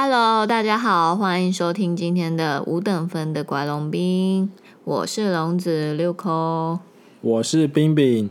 [0.00, 4.48] Hello，大家好，欢迎收听今天的五等分的乖龙兵，
[4.84, 6.78] 我是龙子六扣，
[7.20, 8.30] 我是冰冰，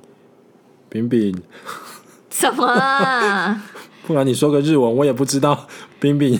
[0.88, 1.38] 冰冰，
[2.30, 3.62] 怎么啦？
[4.08, 5.68] 不然你说个日文，我也不知道。
[6.00, 6.40] 冰冰，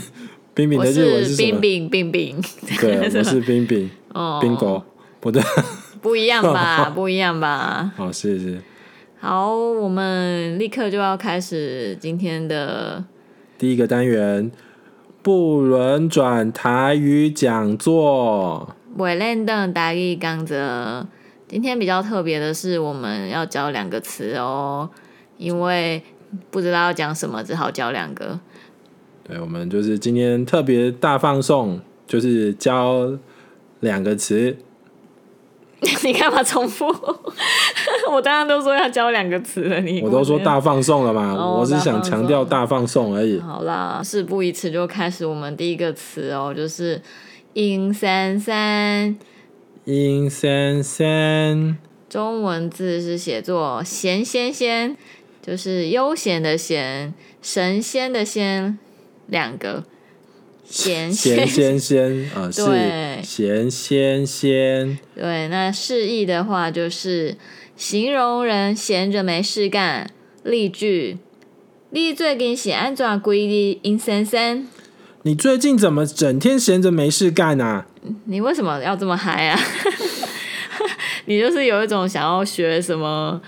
[0.54, 1.60] 冰冰的日文是什么？
[1.60, 2.42] 冰冰冰冰，
[2.80, 4.82] 对，我是冰冰， 哦，冰狗，
[5.20, 5.44] 不对，
[6.02, 6.90] 不一样吧？
[6.96, 7.92] 不一样吧？
[7.98, 8.62] 好，谢谢。
[9.20, 13.04] 好，我们立刻就要开始今天的
[13.58, 14.50] 第一个单元。
[15.28, 20.56] 不轮转台语讲座，袂轮转台语讲座。
[21.50, 24.90] 今天比较特别的是，我们要教两个词哦，
[25.38, 26.02] 因为
[26.50, 28.40] 不知道要讲什么，只好教两个。
[29.26, 33.12] 对，我们就是今天特别大放送，就是教
[33.82, 34.56] 两个词。
[36.04, 36.86] 你干嘛重复？
[38.10, 43.40] 我刚刚都说要教两个词了，你我都说大放送了嘛，哦、我是想强调大放送而已。
[43.40, 47.02] 好啦，事不宜迟，就开始我们第一个词哦，就是
[47.54, 49.18] “阴三三”。
[49.86, 51.78] 阴三三，
[52.10, 54.98] 中文字是写作“闲仙仙”，
[55.42, 58.78] 就是悠闲的闲，神仙的仙，
[59.28, 59.84] 两个。
[60.70, 62.62] 闲闲仙仙啊，是
[63.24, 65.00] 闲仙仙。
[65.16, 67.38] 对，那释义的话就是
[67.78, 70.10] 形容人闲着没事干。
[70.44, 71.20] 例句：
[71.92, 74.66] 你最近是安怎过的阴森森？
[75.22, 77.86] 你最近怎么整天闲着没事干啊？
[78.26, 79.60] 你为什么要这么嗨啊？
[81.26, 83.40] 你就是有一种想要学什么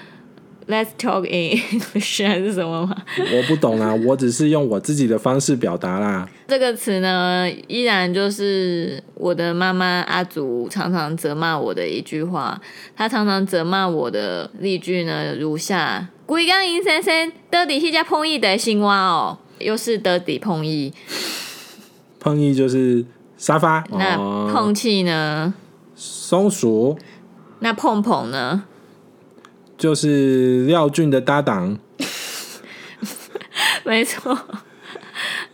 [0.70, 2.96] ？Let's talk in English 还是什么吗？
[3.18, 6.30] 我不懂啊， 我只是用我自己的方式表达啦。
[6.48, 12.62] 这个词呢，依然就是我的妈妈阿祖常常责骂我的一句话。
[12.96, 20.94] 她常常责骂我的例句呢，如下：规工阴森森，到底是家碰意的青蛙哦，又是得底碰意。
[22.20, 23.04] 碰意就是
[23.38, 23.84] 沙发。
[23.92, 24.16] 那
[24.54, 25.54] 碰气呢？
[25.96, 26.96] 松鼠。
[27.62, 28.66] 那碰碰呢？
[29.80, 31.80] 就是廖俊的搭档，
[33.86, 34.38] 没错。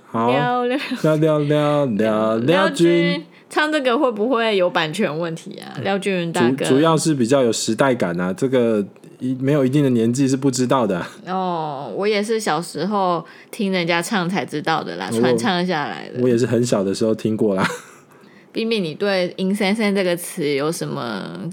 [0.08, 0.78] 好，廖廖
[1.18, 5.78] 廖廖廖廖俊唱这个会不会有版权问题啊？
[5.84, 8.84] 廖俊大哥，主主要是比较有时代感啊，这个
[9.20, 11.10] 一没有一定的年纪是不知道的啊。
[11.28, 16.20] 哦，我也是小时候听人家唱才知道的啦，传唱下来的。
[16.24, 17.64] 我也是很小的时候听过啦。
[18.52, 21.48] 冰冰，你对“阴森森”这个词有什么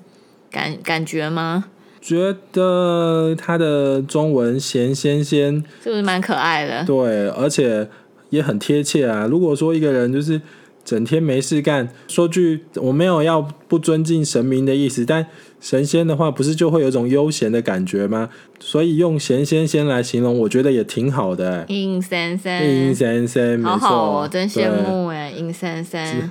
[0.50, 1.64] 感感觉吗？
[2.02, 6.84] 觉得他的中文“闲仙仙”是不是蛮可爱的？
[6.84, 7.88] 对，而且
[8.30, 9.26] 也很贴切啊。
[9.30, 10.42] 如果说一个人就是
[10.84, 15.24] 整天没事干，说句我没有要不尊敬神明的意思，但
[15.60, 18.28] 神仙的话不是就会有一种悠闲的感觉吗？
[18.58, 21.64] 所以用“闲仙仙”来形容，我觉得也挺好的。
[21.68, 26.28] 阴森森，阴森森，好好哦，真羡慕哎，阴森森。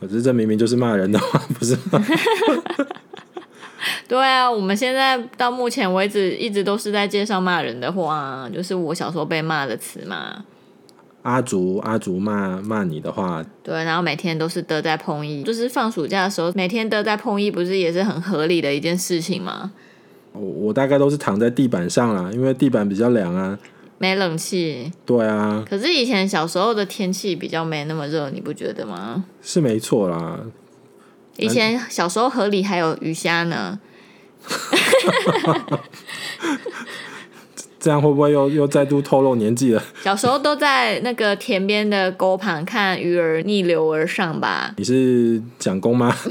[0.00, 2.04] 可是这明明就是骂人的话，不是吗？
[4.08, 10.44] 对啊，我们现在到目前为止一直都是在介绍骂人的话，就是我小时候被骂的词嘛。
[11.22, 19.72] 阿竹阿竹骂骂你的话，对，然后每天都是得在碰一，就是放暑假的时候，每天得在碰一，不是也是很合理的一件事情吗？
[20.32, 23.58] 我我大概都是躺在地板上啦，因为地板比较凉啊，
[23.96, 24.92] 没冷气。
[25.06, 29.24] 对啊，可是以前小时候的天气比较没那么热，你不觉得吗？
[29.40, 30.40] 是没错啦。
[31.38, 33.80] 以前小时候河里还有鱼虾呢。
[37.78, 39.82] 这样会不会又又再度透露年纪了？
[40.02, 44.72] 小时候都在那个田边的沟旁看鱼儿逆流而上吧？
[44.78, 46.16] 你是蒋公吗？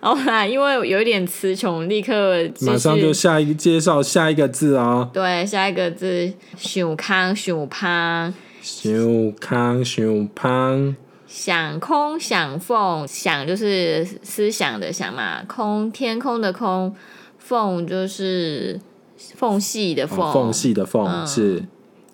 [0.00, 5.10] 好啦，因为有一点词穷，立刻马上就下一个介绍下一个字哦。
[5.14, 8.92] 对，下一个字想康想胖，想
[9.40, 10.94] 康想胖。
[11.28, 16.96] 想空想缝，想就是思想的想嘛，空天空的空，
[17.36, 18.80] 缝就是
[19.34, 21.64] 缝隙的缝，缝隙的缝、嗯、是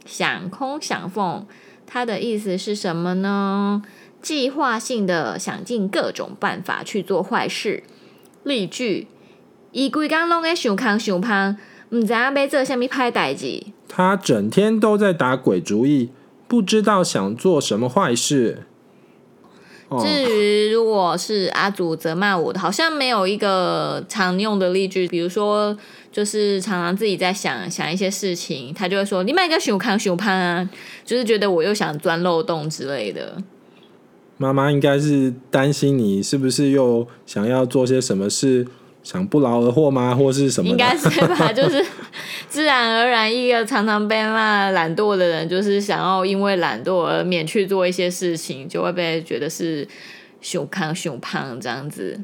[0.05, 1.47] 想空想缝，
[1.87, 3.83] 它的意思是什么呢？
[4.21, 7.85] 计划性的想尽各种办法去做坏事。
[8.43, 9.07] 例句：
[9.71, 11.57] 伊规工拢在想空想胖，
[11.91, 13.63] 唔知要做什么歹代志。
[13.87, 16.11] 他整天都在打鬼主意，
[16.49, 18.65] 不知道想做什么坏事。
[20.01, 25.07] 至于如果是阿祖责骂我的，好像没有一个常用的例句。
[25.07, 25.77] 比如说，
[26.11, 30.69] 就是常常自己在想想一些事情，他就会说：“你买个熊康熊胖啊！”
[31.05, 33.37] 就是觉得我又想钻漏洞之类的。
[34.37, 38.67] 妈妈应该是担心你是不是又想要做些什么事
[39.05, 40.15] 想不劳而获吗？
[40.15, 40.69] 或是什么？
[40.69, 41.85] 应该是吧，就是
[42.49, 49.87] 自然而然，一个常常被骂懒惰的人，就是想要因为懒惰而免去做一些事情，就会被觉得是
[50.41, 52.19] 熊康熊胖这样子。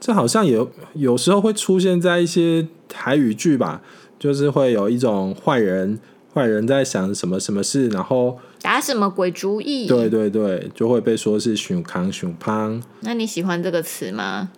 [0.00, 3.80] 这好像有有时候会出现在一些台语剧吧，
[4.18, 5.98] 就是会有一种坏人，
[6.34, 9.86] 坏人在想什么什么事，然后打什么鬼主意？
[9.86, 12.82] 对对对，就会被说是熊康熊胖。
[13.00, 14.50] 那你喜欢这个词吗？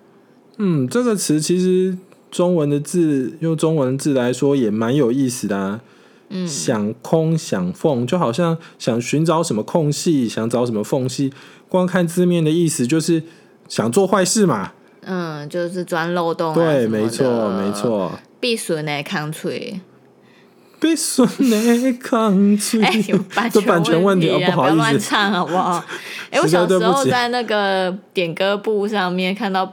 [0.59, 1.97] 嗯，这个词其实
[2.31, 5.81] 中文的字用中文字来说也蛮有意思的啊。
[6.29, 11.33] 嗯，想空想缝，就好像想寻找什么空隙，想找什么缝隙。
[11.69, 13.23] 光看字面的意思就是
[13.69, 14.73] 想做坏事嘛。
[15.03, 16.55] 嗯，就是钻漏洞啊。
[16.55, 18.11] 对，没错，没错。
[18.41, 19.81] 闭损的康脆，
[20.81, 22.83] 闭损的康脆。
[22.83, 23.17] 哎，有
[23.63, 24.33] 版权问题啊！
[24.33, 25.85] 版权问题哦，不好意思，不要乱唱好不好？
[26.31, 29.73] 哎，我小时候在那个点歌簿上面看到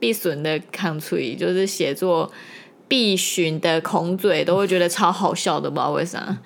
[0.00, 2.32] 闭损的 country，，就是写作
[2.88, 6.38] 必寻的空嘴，都会觉得超好笑的，不知道为啥。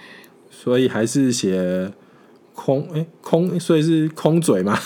[0.50, 1.92] 所以还是写
[2.52, 4.78] 空哎空，所以是空嘴吗？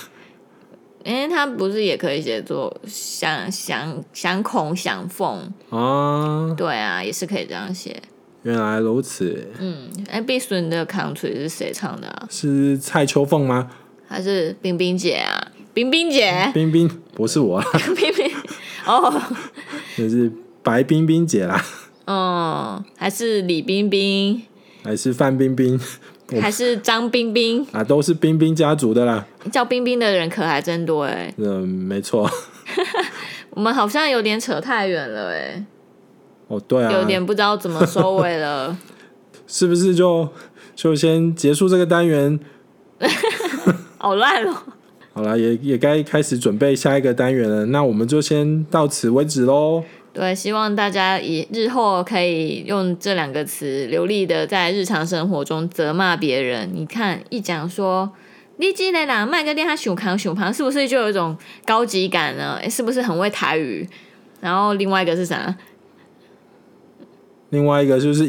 [1.05, 6.53] 因为他不是也可以写作想想想孔想缝啊？
[6.55, 8.03] 对啊，也是可以这样写。
[8.43, 9.49] 原来如此。
[9.59, 12.29] 嗯，哎，必损的 country 是谁唱的啊？
[12.31, 13.71] 是蔡秋凤吗？
[14.07, 15.49] 还是冰冰姐啊？
[15.75, 16.51] 冰冰姐？
[16.53, 17.63] 冰冰不是我。
[17.97, 18.31] 冰冰
[18.87, 19.23] 哦，
[19.97, 20.31] 那是
[20.63, 21.65] 白冰冰姐啦。
[22.07, 24.43] 嗯，还是李冰冰？
[24.83, 25.79] 还是范冰冰？
[26.41, 29.27] 还是张冰冰啊，都是冰冰家族的啦。
[29.51, 31.33] 叫冰冰的人可还真多哎。
[31.39, 32.31] 嗯，没错。
[33.51, 35.65] 我们好像有点扯太远了哎。
[36.49, 38.77] 哦，对啊，有点不知道怎么收尾了。
[39.47, 40.29] 是不是就
[40.75, 42.39] 就先结束这个单元？
[43.97, 44.55] 好烂哦。
[45.19, 47.67] 好了，也也该开始准备下一个单元了。
[47.67, 49.83] 那我们就先到此为止喽。
[50.13, 56.71] 对，希望大家以日后可以用这两个词流利的在日常生活中责骂别人。
[56.73, 58.09] 你看，一讲说
[58.59, 61.37] “你进来啦，麦个电他熊扛熊旁”，是不是就有一种
[61.67, 62.57] 高级感呢？
[62.63, 63.89] 诶，是不是很会台语？
[64.41, 65.57] 然后另外一个是啥？
[67.51, 68.25] 另外一个就是。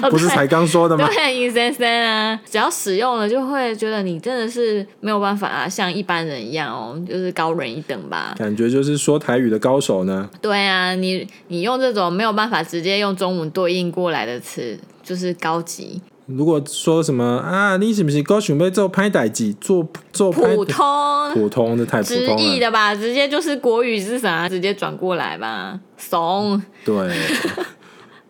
[0.10, 1.08] 不是才刚说的吗？
[1.12, 8.34] 对，阴森森啊，只要使用了，就会觉得你真的是没有办法啊，像一般人一样哦，就是高人一等吧。
[8.38, 10.28] 感觉就是说台语的高手呢。
[10.40, 16.00] 对啊，你你用这种没有办法直接用中文对应过来的词，就是高级。
[16.26, 22.94] 如果说什么啊，你是不是高雄被做拍歹机，做做普通普通的太普通了，直译的吧？
[22.94, 24.46] 直接就是国语是啥？
[24.46, 26.62] 直接转过来吧，怂。
[26.84, 26.94] 对。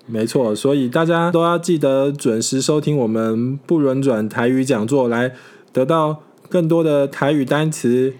[0.08, 5.32] 没错，所以大家都要记得准时收听我们不轮转台语讲座，来
[5.72, 8.14] 得到更多的台语单词，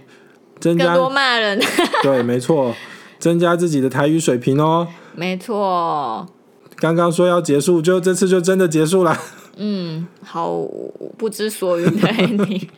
[0.61, 1.59] 增加更多骂人。
[2.05, 2.75] 对，没错，
[3.19, 4.87] 增加自己的台语水平哦。
[5.15, 6.27] 没错。
[6.77, 9.17] 刚刚说要结束，就这次就真的结束了。
[9.57, 10.53] 嗯，好
[11.17, 12.13] 不知所云的
[12.45, 12.69] 你。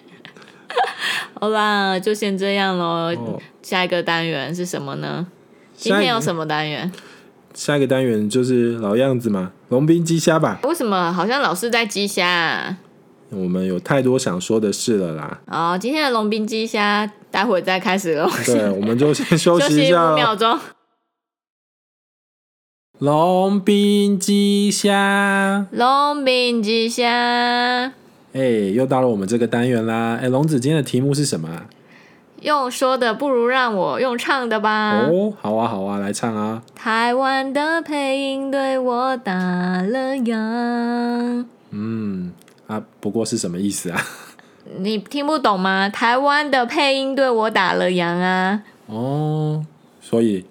[1.34, 3.12] 好啦，就先这样喽。
[3.14, 5.26] 哦，下一个单元是什么呢？
[5.76, 6.90] 今天有什么单元？
[7.54, 10.60] 下一个单元就是老样子嘛，龙兵鸡虾吧。
[10.62, 12.78] 为什么好像老是在鸡虾啊？
[13.30, 15.40] 我们有太多想说的事了啦。
[15.46, 18.28] 好，今天的龙兵鸡虾，待会再开始喽。
[18.44, 20.58] 对， 我们就先休息一下，五秒钟。
[22.98, 27.92] 龙兵鸡虾，龙兵鸡虾。
[28.32, 28.40] 哎，
[28.74, 30.18] 又到了我们这个单元啦。
[30.20, 31.66] 哎，龙子今天的题目是什么？
[32.40, 35.00] 用说的不如让我用唱的吧。
[35.10, 36.62] 哦，好啊，好啊，来唱啊。
[36.74, 41.44] 台湾的配音对我打了烊。
[41.70, 42.32] 嗯，
[42.66, 44.02] 啊，不过是什么意思啊？
[44.78, 45.88] 你听不懂吗？
[45.90, 48.62] 台湾的配音对我打了烊啊。
[48.86, 49.64] 哦，
[50.00, 50.44] 所以，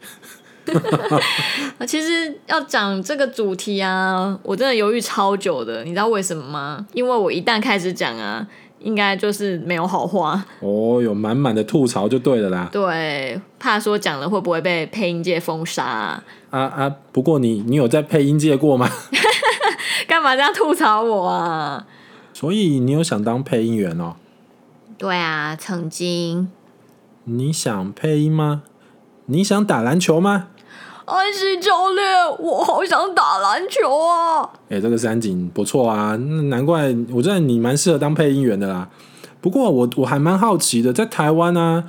[1.87, 5.83] 其实要讲这个主题啊，我真的犹豫超久的。
[5.83, 6.85] 你知道为什么吗？
[6.93, 8.45] 因为我一旦开始讲啊。
[8.79, 12.69] 应该就是没有好话哦，有满满的吐槽就对了啦。
[12.71, 16.23] 对，怕说讲了会不会被配音界封杀啊？
[16.49, 16.95] 啊啊！
[17.11, 18.89] 不过你你有在配音界过吗？
[20.07, 21.85] 干嘛这样吐槽我啊？
[22.33, 24.15] 所以你有想当配音员哦？
[24.97, 26.49] 对啊，曾经。
[27.25, 28.63] 你想配音吗？
[29.25, 30.47] 你想打篮球吗？
[31.09, 32.05] 安西教练，
[32.39, 34.49] 我好想打篮球啊！
[34.69, 36.15] 哎、欸，这个三井不错啊，
[36.49, 38.87] 难怪我觉得你蛮适合当配音员的啦。
[39.41, 41.83] 不过我我还蛮好奇的，在台湾呢、啊，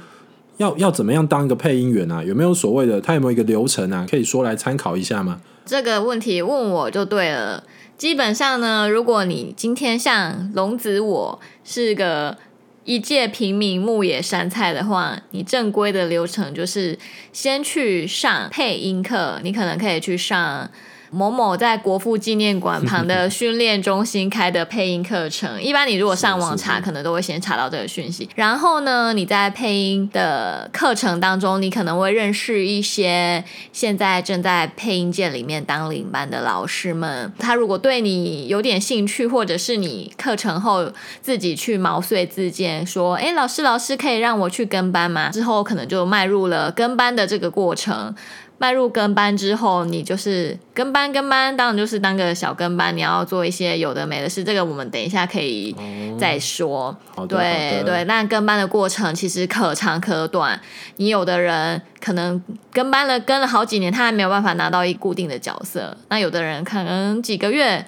[0.56, 2.24] 要要怎么样当一个配音员啊？
[2.24, 3.00] 有没有所谓的？
[3.00, 4.06] 他有没有一个流程啊？
[4.10, 5.40] 可以说来参考一下吗？
[5.66, 7.62] 这个问题问我就对了。
[7.98, 12.36] 基本上呢，如果你今天像龙子我是个
[12.84, 16.99] 一介平民牧野山菜的话，你正规的流程就是
[17.32, 20.70] 先去上配音课，你可能可以去上。
[21.11, 28.29] 某某在国父纪念馆旁的训练中心开的配音课程， 一般你如果上网查，可能都会先查到这个讯息。
[28.37, 37.33] 然后呢，你在配音的课程当中，你可能会认识一些现在正在配音界里面当领班的老师们。
[37.38, 48.14] 他如果对你有点兴趣，或者是你课程后自己去毛遂自荐说：“哎，老师，老师可以让我去跟班吗？”之后可能就迈入了跟班的这个过程。
[48.61, 54.45] 迈入跟班之后，你就是跟班跟班，当然就是当个小跟班，你要做一些有的没的事。
[54.45, 55.75] 这个我们等一下可以
[56.19, 56.95] 再说。
[57.14, 60.61] 哦、对对，那跟班的过程其实可长可短。
[60.97, 62.38] 你有的人可能
[62.71, 67.83] 跟班了跟了好几年，他还没有办法拿到一固定的角色；那有的人可能几个月，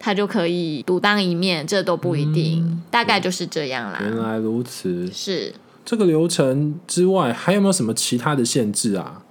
[0.00, 2.64] 他就可以独当一面，这都不一定。
[2.64, 4.00] 嗯、大概就是这样啦。
[4.02, 5.08] 原来如此。
[5.12, 5.54] 是
[5.84, 9.22] 这个流程之外，还有没有什么其他的限制啊？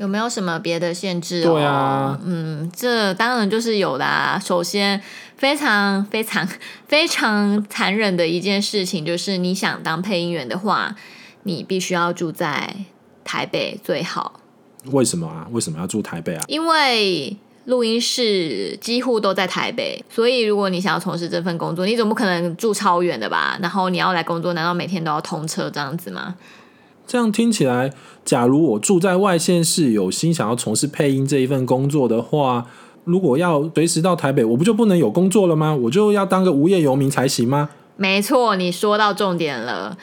[0.00, 1.42] 有没有什么别的限制？
[1.42, 4.40] 对啊，嗯，这当然就是有的啊。
[4.42, 4.98] 首先，
[5.36, 6.48] 非常非常
[6.88, 10.96] 非常残忍的一件事情，就是你想当配音员的话，
[11.42, 12.74] 你必须要住在
[13.22, 14.40] 台北最好。
[14.86, 15.46] 为什么啊？
[15.52, 16.42] 为什么要住台北啊？
[16.48, 23.58] 因为录音室几乎都在台北，所以如果你想要从事这份工作，你总不可能住超远的吧？
[23.60, 26.34] 然后你要来工作，难道每天都要通车这样子吗？
[27.10, 27.92] 这样听起来，
[28.24, 32.64] 假如我住在外县市，有心想要从事配音这一份工作的话，
[33.02, 35.74] 如果要随时到台北，我不就不能有工作了吗？
[35.74, 37.70] 我就要当个无业游民才行吗？
[37.96, 39.98] 没错，你说到重点了。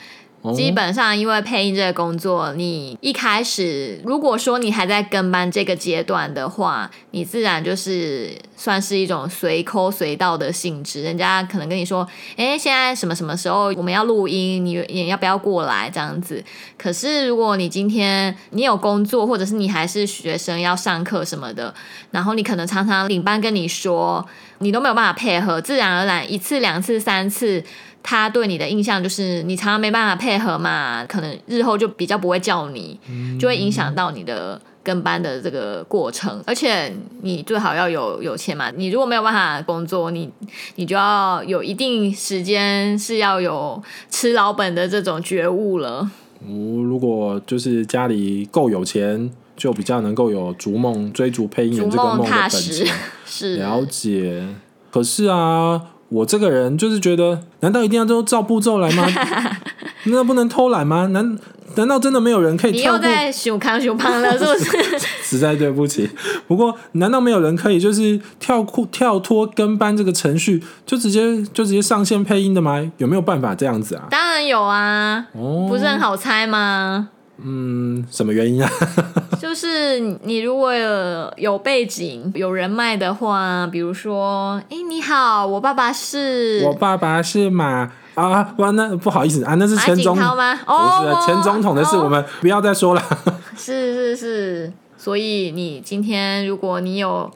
[0.54, 11.02] 基本上，因为配音这个工作，你一开始如果说你还在跟班这个阶段的话，你自然就是算是一种随抠随到的性质。
[11.02, 16.42] 人家可能跟你说：“哎，现在什么什么时候我们要录音，你你要不要过来？”这样子。
[16.76, 21.74] 可是如果你今天你有工作，或者是你还是学生要上课什么的，
[22.10, 24.26] 然后你可能常常领班跟你说，
[24.58, 27.64] 你都没有办法配合，自然而然一次、两次、三次。
[28.02, 32.98] 他对你的印象就是你常常没办法配合嘛，可能日后就比较不会叫你，
[33.38, 36.42] 就会影响到你的跟班的这个过程。
[36.46, 36.90] 而且
[37.20, 40.30] 你最好要有有钱嘛，你如果没有办法工作，你
[40.76, 46.10] 你就要有一定时间是要有吃老本的这种觉悟了。
[46.40, 52.86] 嗯，如果就是家里够有钱，就比较能够有逐梦追逐配音员这个梦的本钱。
[53.26, 54.46] 是了解，
[54.90, 55.82] 可是啊。
[56.10, 59.06] 我这个人就是觉得，难道一定要都照步骤来吗？
[60.04, 61.06] 难道不能偷懒吗？
[61.08, 61.38] 难
[61.74, 62.98] 难道真的没有人可以跳过？
[62.98, 64.98] 你又在熊康熊胖了，是不是？
[65.22, 66.08] 实在对不起。
[66.46, 72.90] 不过，难道没有人可以就是跳过跳脱跟班这个程序，就直接就直接上线配音的吗？
[72.96, 74.06] 有没有办法这样子啊？
[74.10, 77.10] 当然有啊，哦，不是很好猜吗？
[77.42, 78.68] 嗯，什么原因啊？
[79.40, 90.58] 就是你如果有有背景、有人脉的话，比如说，哎，你好，我爸爸是， 我爸爸是马啊，哇，那不好意思啊，那是前总统吗？
[90.66, 93.02] 哦，不是前总统的事，我们不要再说了。
[93.56, 97.30] 是是是，所以你今天如果你有。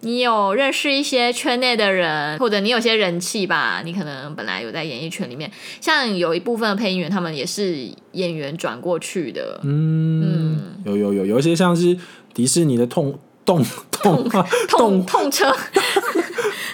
[0.00, 3.82] 你有认识一些圈内的人，或者你有些人气吧？
[3.84, 5.50] 你可能本来有在演艺圈里面，
[5.80, 9.60] 像有一部分的配音员，他们也是演员转过去的。
[9.64, 11.98] 嗯，嗯有有有，有一些像是
[12.32, 15.52] 迪士尼的痛动动画动痛车。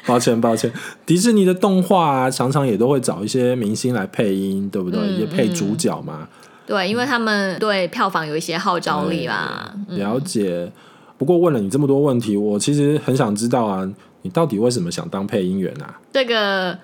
[0.06, 0.70] 抱歉抱歉，
[1.06, 5.00] 迪士尼的动画啊，常常也都会找一些明星来配音，对不对？
[5.00, 6.28] 嗯、也配主角嘛。
[6.66, 9.74] 对，因为他们对票房有一些号召力啦。
[9.88, 10.70] 了解。
[11.16, 13.88] 不过问了你这么多问题，我其实很想知道啊，
[14.22, 16.00] 你到底为什么想当配音员啊？
[16.12, 16.76] 这个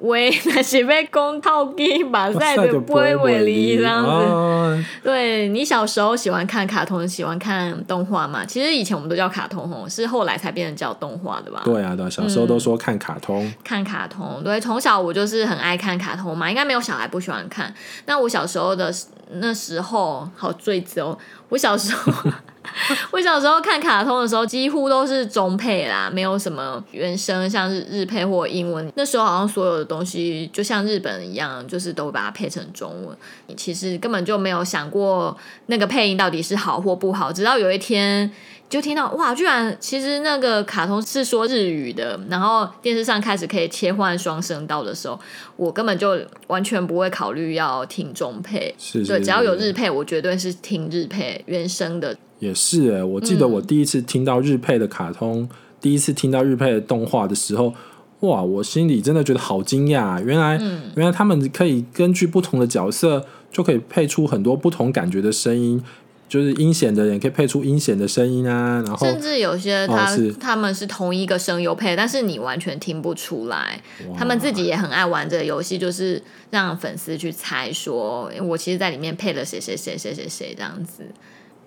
[0.00, 4.08] 为那是被公套给把赛的不会为离这样子。
[4.08, 8.44] 哦、对，你小时候喜欢看卡通，喜欢看动画嘛？
[8.46, 11.62] 其实以前我们都叫卡通吼，是后来才变成叫动画的吧？
[11.64, 14.40] 对啊，对，小时候都说看卡通，嗯、看卡通。
[14.44, 17.74] 对，从小我就是很爱看卡通嘛，应该没有小孩不喜欢看。
[18.06, 18.94] 那我小时候的
[19.32, 22.30] 那时候，好赘字哦，我小时候。
[23.10, 28.90] 我小时候看卡通的时候，几乎都是中配啦，没有什么原声，像是日配或英文。
[28.96, 33.16] 那时候好像所有的东西就像日本一样，就是都把它配成中文。
[33.46, 38.30] 你其实根本就没有想过那个配音到底是好或不好，直到有一天
[38.68, 45.18] 就听到哇，居然其实那个卡通是说日语的，然后电视上开始可以切换双声道的时候，
[45.56, 48.74] 我根本就完全不会考虑要听中配。
[48.78, 52.16] 是是是，对，只要有日配，我绝对是听日配原声的。
[52.38, 55.48] 也是哎，我记得我第一次听到日配的卡通，嗯、
[55.80, 57.74] 第一次听到日配的动画的时候，
[58.20, 65.82] 哇，我心里真的觉得好惊讶，原来、嗯、原来他们可以根据不同的角色，就可以配出很多不同感觉的声音。
[66.28, 73.80] 就是阴险的人可以配出阴险的声音啊，然后甚至有些他、哦、他们是同一个声优配，但是你完全听不出来。
[74.14, 81.02] 他们自己也很爱玩这个游戏，就是让粉丝去猜说，我其实在里面配了谁谁谁谁谁谁这样子。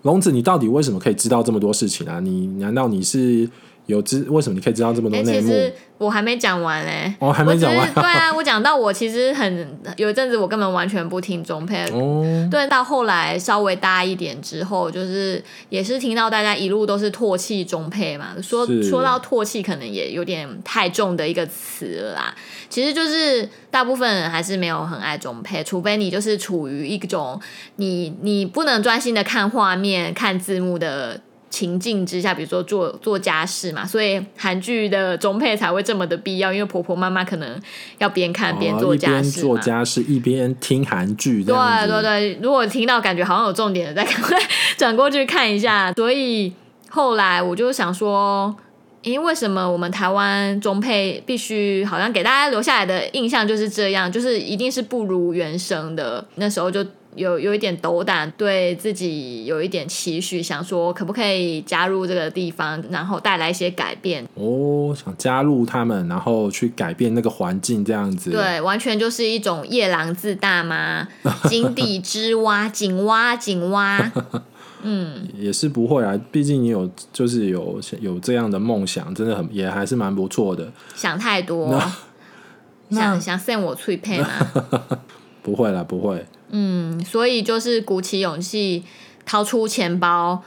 [0.03, 2.19] 龙子，你到底为什么可以知道这么多事情啊？
[2.19, 3.49] 你难道你是？
[3.87, 5.41] 有知为什么你可以知道这么多内幕？
[5.41, 7.13] 其实我还没讲完嘞。
[7.19, 7.93] 我，还没讲完。
[7.93, 11.83] 对啊，我讲到我其实很有一阵子，我根本完全不听中配。
[11.91, 12.47] 哦。
[12.49, 18.35] 对，到后来稍微大一点之后，就是也是听到大家一路都是唾弃中配嘛。
[18.41, 22.35] 说说到唾弃，可能也有点太重的一个词了啦。
[22.69, 27.39] 其实就是大部分人还是没有很爱中配，除非你就是处于一种
[27.75, 31.19] 你你不能专心的看画面、看字幕的。
[31.51, 37.61] 情境之下，比如说做做家事嘛，所以韩剧的中配才会这么的必要，因为婆婆妈妈可能
[37.99, 41.43] 要边看边做家事，哦、做家事一边听韩剧。
[41.43, 41.53] 对
[41.85, 44.39] 对对，如果听到感觉好像有重点的，再赶快
[44.77, 45.91] 转过去看一下。
[45.93, 46.51] 所以
[46.89, 48.55] 后来我就想说，
[49.01, 56.25] 因为为什么我们台湾中配必须好像给大家留下来的印象就是这样，就是一定是不如原声的。
[56.35, 56.85] 那时候就。
[57.15, 64.25] 有有一点斗胆，对自己有一点期许，想说可不可以加入这个地方，然后带来一些改变。
[64.35, 68.31] 哦，想加入他们，然后去改变那个环境，这样子。
[68.31, 71.07] 对，完全就是一种夜郎自大嘛，
[71.49, 74.11] 井底之蛙，井蛙，井蛙。
[74.83, 80.71] 嗯，也是不会啊，毕竟你有就是有有这样的梦想，真的很也还是蛮不错的。
[80.95, 81.79] 想太多，
[82.89, 84.27] 想想扇我脆配吗？
[85.43, 86.25] 不会啦，不会。
[86.51, 88.83] 嗯，所以就是鼓起勇气，
[89.25, 90.43] 掏出钱包，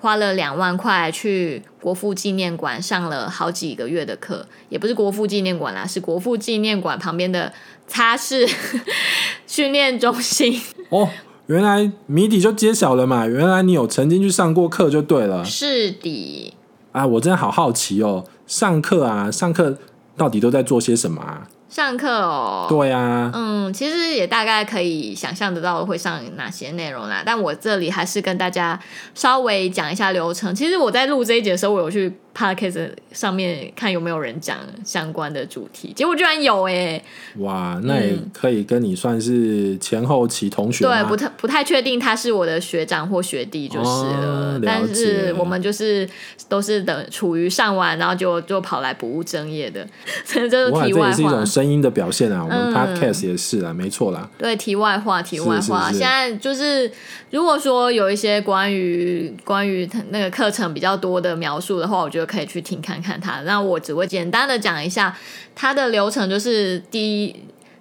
[0.00, 7.52] 花了两万块去国父纪念馆上了好几个月的课，也不是国父纪念馆啦，是国父纪念馆旁边的
[7.86, 8.50] 擦拭
[9.46, 10.60] 训练中心。
[10.90, 11.08] 哦，
[11.46, 13.26] 原来谜底就揭晓了嘛！
[13.26, 15.44] 原来你有曾经去上过课就对了。
[15.44, 16.52] 是的。
[16.92, 19.78] 啊，我真的好好奇哦，上课啊，上课
[20.16, 21.48] 到底都在做些什么啊？
[21.74, 27.24] 上课哦，对呀、啊，嗯，其实也大概可以想象得到会上哪些内容啦。
[27.26, 28.78] 但我这里还是跟大家
[29.12, 30.54] 稍微讲一下流程。
[30.54, 37.04] 其实我在录这一节的时候，我有去 Podcast 上面看有没有人讲相关的主题，结果居然有哎、欸！
[37.36, 40.88] 哇，那也可以跟你算是前后期同学、嗯。
[40.88, 44.24] 对，不太不太确定他是我的学长或学弟就是了。
[44.24, 46.08] 哦、了但是我们就是
[46.48, 49.86] 都是等处于上完，然后就就跑来不务正业的，
[50.26, 50.90] 这就是题外话。
[50.90, 54.28] 这也是一种声音的表现啊，我们 Podcast 也是啦，嗯、没错啦。
[54.36, 55.92] 对，题外话，题外话。
[55.92, 56.90] 现在就是
[57.30, 62.23] 如果说有一些关于关于那个课程比较多的描述的话，我觉得。
[62.24, 65.16] 可以去听看看他，那我只会简单的讲一下
[65.54, 67.36] 他的流程，就是第一，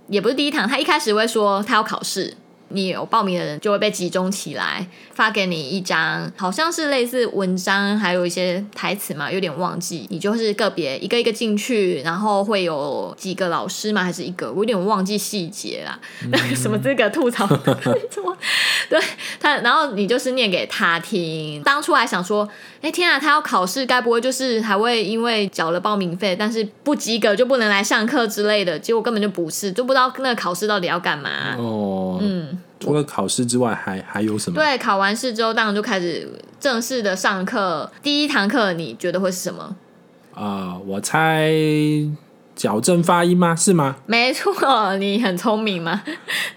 [0.08, 2.36] 也不是第一堂，他一开始会说他要考试。
[2.74, 10.06] 你有报名的人就会被集中起来，发给你一张，好像是类似文章，还有一些台词嘛，有点忘记。
[10.10, 14.04] 你就是个别一个一个进去，然后会有几个老师嘛？
[14.04, 14.52] 还是一个？
[14.52, 16.00] 我有点忘记细节啦。
[16.30, 17.48] 那个、什么资格吐槽？
[18.90, 19.00] 对
[19.40, 21.62] 他，然后你就是念给他听。
[21.64, 22.48] 当初还想说，
[22.82, 28.78] 哎天啊，他要考试，该不会就是还会因为缴了报名费，但是不及格就不能来上课之类的？
[28.78, 31.56] 结果根本就不是，就不知道那个考试到底要干嘛。
[31.58, 32.60] 哦，嗯。
[32.80, 34.56] 除了考试之外还，还还有什么？
[34.56, 37.90] 对，考完试之后，当然就开始正式的上课。
[38.02, 39.76] 第一堂课，你觉得会是什么？
[40.34, 41.50] 啊、呃，我猜。
[42.56, 43.56] 矫正发音吗？
[43.56, 43.96] 是吗？
[44.06, 46.04] 没错，你很聪明嘛。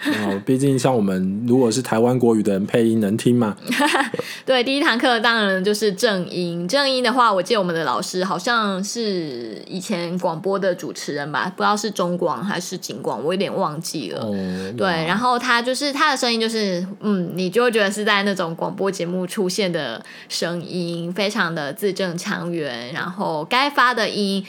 [0.04, 3.56] 哦，毕竟像我们如果是台湾国语的人，配音能听吗？
[4.44, 6.68] 对，第一堂课当然就是正音。
[6.68, 14.20] 正音的话，我记得我们的老师好像是以前广播的主持人吧，不知道是中广还是警广，我有点忘记了。
[14.20, 14.34] 哦、
[14.76, 24.44] 对，然后他就是他的声音就是，嗯，你就会觉得是在那种广播节目出现的声音，非常的字正腔圆，然后该发的音。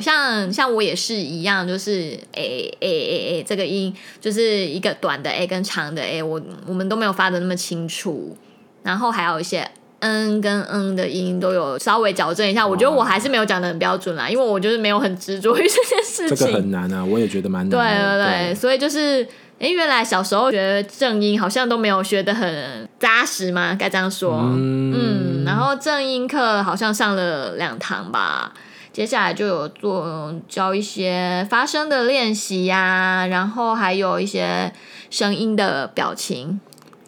[0.00, 8.36] 像像我也是一样，就是 a a a a 这个音就是一个短的 a 跟长的 a，我我们都没有发的那么清楚，
[8.82, 9.68] 然后还有一些
[10.00, 12.66] 嗯跟嗯的音都有稍微矫正一下。
[12.66, 16.36] 我觉得我还是没有讲的很标准啦，因为我就是没有很执着于 这件事情。
[16.36, 17.76] 这个很难啊，我也觉得蛮难的。
[17.76, 19.22] 对对对，对所以就是，
[19.58, 24.38] 哎，原来小时候学正音好像都没有学的很扎实嘛，该这样说。
[24.54, 28.52] 嗯，嗯，然后正音课好像上了两堂吧。
[28.92, 34.72] 接下来就有做教一些发声的练习呀，然后还有一些
[35.10, 36.60] 声音的表情。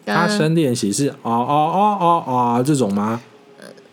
[0.05, 3.21] 发声练习是哦哦哦哦哦这种吗？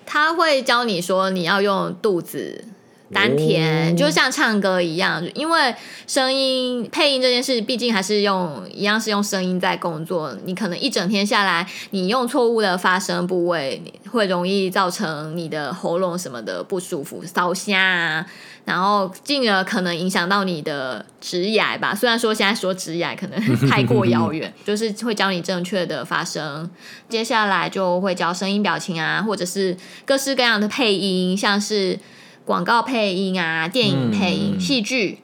[0.07, 2.64] 他会教你说你要用肚子
[3.12, 5.75] 丹田，就像唱歌一样，因为
[6.07, 10.37] 声音配音这件事，毕竟还是用一样是用声音在工作。
[10.44, 18.27] 你可能一整天下来，你用错误的发声部位，会容易造成你的喉咙什么的不舒服、烧瞎啊，
[18.64, 21.92] 然后进而可能影响到你的职涯吧。
[21.92, 26.70] 虽然说现在说职涯可能太过遥远， 就是会教你正确的发声。
[27.09, 31.99] 接下来就会教声音表情啊，或者是各式各样的配音，像是。
[32.50, 35.20] 广告配音啊，电影配音、嗯、戏剧、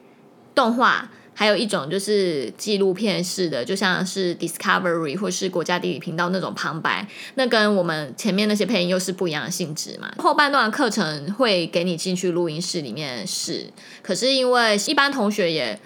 [0.55, 10.09] 动画，还有一种就是纪录片式的，就像是 Discovery 或是国家地理频道那种旁白，那跟我们前面那些配音又是不一样的性质嘛。
[10.17, 15.77] 后半段的课程会给你进去录音室里面试，可是因为一般同学也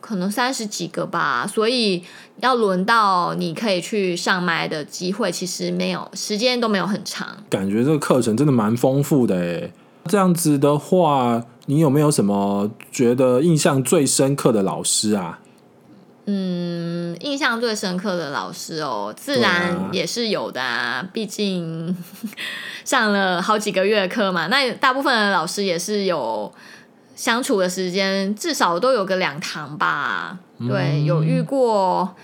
[0.00, 2.04] 可能三十几个吧，所以
[2.38, 7.36] 要轮到你可以去上麦的机会，其实没有时间都没有很长。
[7.50, 9.72] 感觉这个课程真的蛮丰富的诶。
[10.06, 15.40] 这样子的话，你有没有什么觉得印象最深刻的老师啊？
[16.26, 21.06] 嗯，印象最深刻的老师哦，自然也是有的啊。
[21.12, 21.96] 毕竟
[22.84, 26.52] 上了好几个月课嘛，那大部分的老师也是有
[27.16, 30.38] 相处的时间，至少都有个两堂吧。
[30.68, 32.14] 对，有遇过。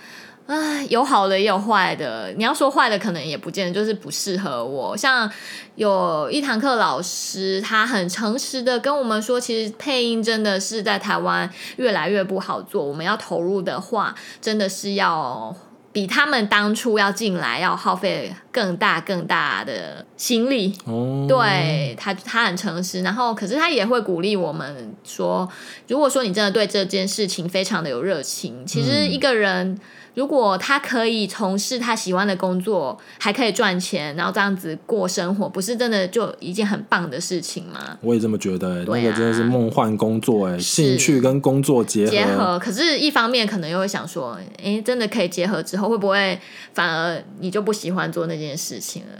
[0.47, 2.31] 唉，有好的也有坏的。
[2.37, 4.95] 你要说坏的，可能也不见得就是不适合我。
[4.95, 5.27] 像
[5.73, 12.85] 有一堂课，老师他很诚实的跟我们说，其实配音真的是在台湾越来越不好做。
[12.85, 15.55] 我们要投入的话，真的是要
[15.91, 20.77] 比他们当初要进来要耗费更大更大的心力。
[20.85, 23.01] 哦，对他，他很诚实。
[23.01, 25.49] 然后，可是他也会鼓励我们说，
[25.87, 29.69] 如果说你真的对这件事情非常的有热情，其实一个人。
[29.69, 29.79] 嗯
[30.15, 37.97] 如果他可以从事他喜欢的工作，还可以赚钱，然后这样子过生活，不是真的就一件很棒的事情吗？
[38.01, 42.11] 我也这么觉得，欸，那个真的是梦幻工作，哎，兴趣跟工作结合。
[42.11, 46.39] 结合，可是一方面可能又会想说，哎，真的可以结合之后，会不会
[46.73, 49.19] 反而你就不喜欢做那件事情了？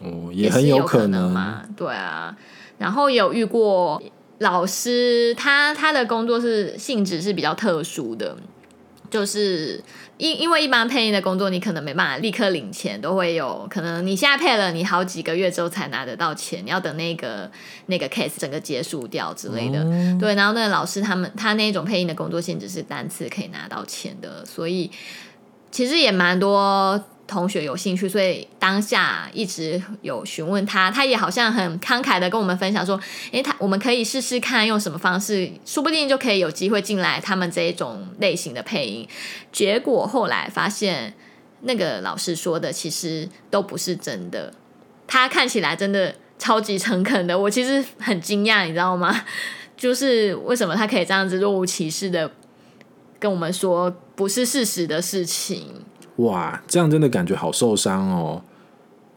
[0.00, 1.62] 哦，也很有可能嘛。
[1.76, 2.36] 对啊，
[2.78, 4.02] 然后有遇过
[4.38, 8.36] 老师，他他的工作是性质是比较特殊的，
[9.08, 9.80] 就是。
[10.16, 17.50] 因因为一般配音的工作，你可能没办法立刻领钱，都会有可能你现在配了，你好几个月之后才拿得到钱，你要等那个
[17.86, 19.82] 那个 case 整个结束掉之类的。
[19.84, 24.90] 嗯、对，然后那个老师他们他那种配音的工作性质是单次可以拿到钱的，所以
[25.70, 27.02] 其实也蛮多。
[27.26, 33.00] 同学有兴趣，所以当下一直有询问他，他也好像很慷慨的跟我们分享说
[33.32, 39.08] ：“诶，他我们可以试试看用什么方式，说不定就可以有机会进来他们这一种类型的配音。”
[39.50, 41.14] 结果后来发现，
[41.62, 44.52] 那个老师说的其实都不是真的。
[45.06, 49.24] 他看起来真的超级诚恳的，我其实很惊讶，你知道吗？
[49.76, 52.30] 就是为什么他可以这样子若无其事的
[53.18, 55.84] 跟我们说不是事实的事情？
[56.16, 58.42] 哇，这样真的感觉好受伤哦！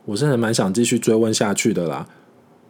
[0.05, 2.07] 我真的蛮想继续追问下去的啦。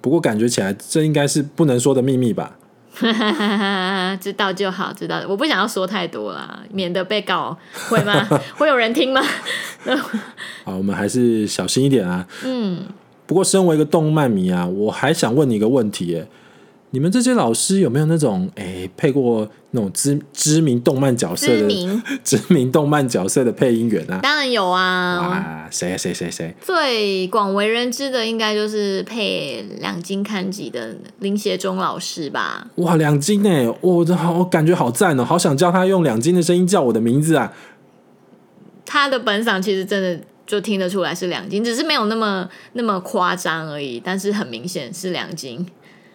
[0.02, 2.58] 不过感觉起来，这应该是不能说的秘密吧？
[4.20, 5.22] 知道就好，知道。
[5.28, 7.58] 我不想要说太多啦，免得被告，
[7.90, 8.28] 会吗？
[8.58, 9.22] 会有人听吗？
[10.66, 12.28] 好，我们还是小心一点啊。
[12.44, 12.86] 嗯。
[13.26, 16.28] 不过，身为一个动漫迷啊，我还想问你一个问题耶。
[16.92, 24.20] 你们这些老师有没有那种诶、欸、配过那种知知名动漫角色的知名， 知名动漫角色的配音员啊？
[24.24, 25.20] 当然有啊！
[25.20, 26.56] 哇，谁谁谁谁？
[26.62, 32.66] 最广为人知的应该就是配两津勘吉的林协忠老师吧？
[32.76, 37.54] 哇，两金哎，我的好感觉好赞哦，好想叫他用两金的声音叫我的名字啊！
[38.86, 45.68] 他的本嗓其实真的就听得出来是两斤，只是没有那么那么夸张而已，但是很明显是两津。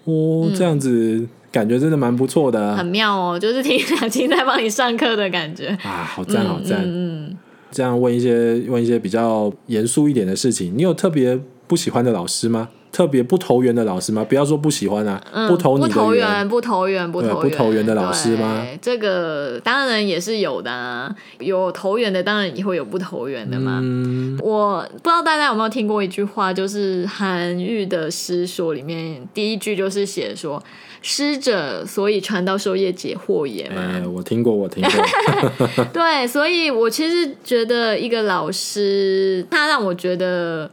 [0.05, 6.81] 哦，这样子、嗯、感觉真的蛮不错的，很妙哦，就是听两津 在帮你上课的感觉啊，好赞好赞。
[6.83, 7.37] 嗯，嗯，
[7.71, 12.69] 这样问一些问一些比较严肃一点的事情，你有特别不喜欢的老师吗？
[12.93, 14.23] 特别不投缘的老师吗？
[14.29, 18.67] 不要说不喜欢啊，嗯、不投你的缘，不投缘，不投缘，不投缘，不投缘的老师吗？
[18.83, 23.81] 这个当然也是有的啊，有投缘的，当然也会有不投缘的嘛。
[23.83, 30.63] 嗯、我不知道大家有没有听过一句话，就是韩愈的诗说里面第一句就是写说
[31.01, 33.77] “师者，所以传道授业解惑也”嘛。
[33.77, 35.85] 哎，我听过，我听过。
[35.95, 40.71] 对，所以我其实觉得一个老师，他让我觉得。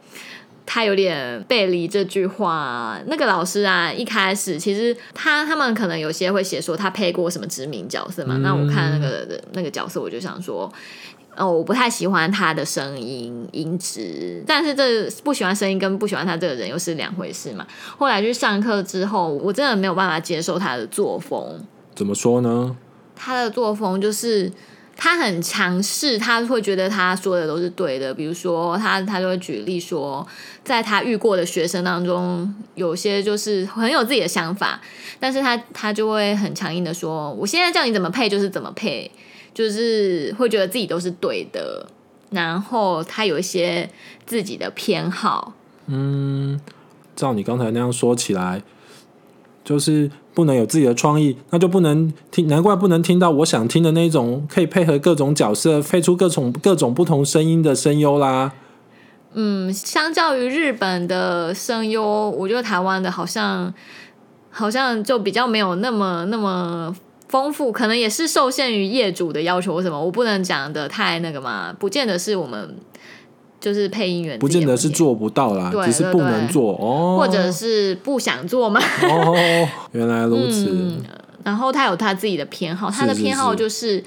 [0.71, 2.99] 他有点背离这句话。
[3.07, 8.35] 那个老师啊，一开始其实他他们可能有些会写说他配过什么知名角色嘛。
[8.37, 10.71] 嗯、那我看那个那个角色，我就想说，
[11.35, 14.43] 哦，我不太喜欢他的声音音质。
[14.45, 17.65] 但是这不喜欢声音跟不喜欢他这个人又是两回事嘛。
[17.97, 21.59] 后来去上课之后，我真的没有办法接受他的作风。
[21.95, 22.75] 怎么说呢？
[23.15, 24.51] 他的作风就是。
[25.01, 28.13] 他很强势，他会觉得他说的都是对的。
[28.13, 30.27] 比如说他，他就会举例说，
[30.61, 34.81] 在他遇过的学生当中，有些就是很有自己的想法，
[35.17, 39.09] 但是他他就会很强硬的说：“我现在叫你怎么配就是怎么配，
[39.53, 41.87] 就是会觉得自己都是对的。”
[42.29, 43.89] 然后他有一些
[44.25, 45.53] 自己的偏好。
[45.87, 46.59] 嗯，
[47.15, 48.61] 照你刚才那样说起来，
[49.63, 50.09] 就是。
[50.31, 58.53] 不能有自己的创意，那就不能听，难怪不能听到我想听的那种可以配合各种角色、配出各种各种不同声音的声优啦。
[59.33, 63.73] 嗯，相较于日本的声优，我觉得台湾的好像
[64.49, 66.95] 好像就比较没有那么那么
[67.27, 72.77] 丰富，可能也是受限于业主的要求什么，我不能讲的太那个嘛，不见得是我们。
[73.59, 78.79] 就是配音员，不见得是做不到啦，只是不能做哦，或者是不想做嘛。
[79.03, 79.35] 哦，
[79.93, 80.69] 原来如此。
[80.71, 81.01] 嗯，
[81.43, 83.69] 然后他有他自己的偏好，他的偏好就是。
[83.69, 84.03] 是是是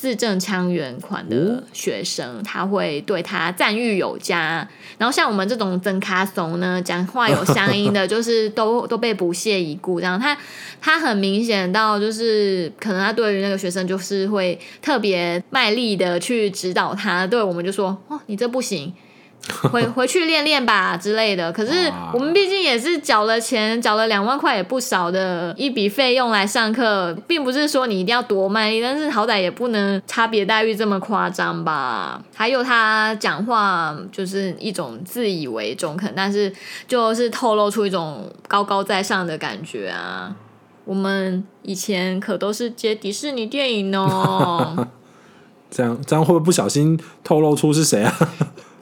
[0.00, 4.66] 字正腔圆款的学生，哦、他会对他赞誉有加。
[4.96, 9.98] 然后像我们这种真卡怂呢，讲话有乡音的，就是都都被不屑一顾。
[10.00, 10.38] 这样，他
[10.80, 17.26] 他很明显到，就是可能他对于那个学生，就是会特别卖力的去指导他。
[17.26, 18.94] 对我们就说：“哦，你这不行。”
[19.72, 32.22] 回回去练练吧之类的，可是我们毕竟也是缴了钱，缴了两万块也不少的一笔费用来上课，并不是说你一定要多卖力，但是好歹也不能差别待遇这么夸张吧。
[32.34, 36.52] 还有他讲话就是一种自以为中肯，但是
[36.86, 40.36] 就是透露出一种高高在上的感觉啊。
[40.84, 44.86] 我们以前可都是接迪士尼电影哦，
[45.70, 48.14] 这样这样会不会不小心透露出是谁啊？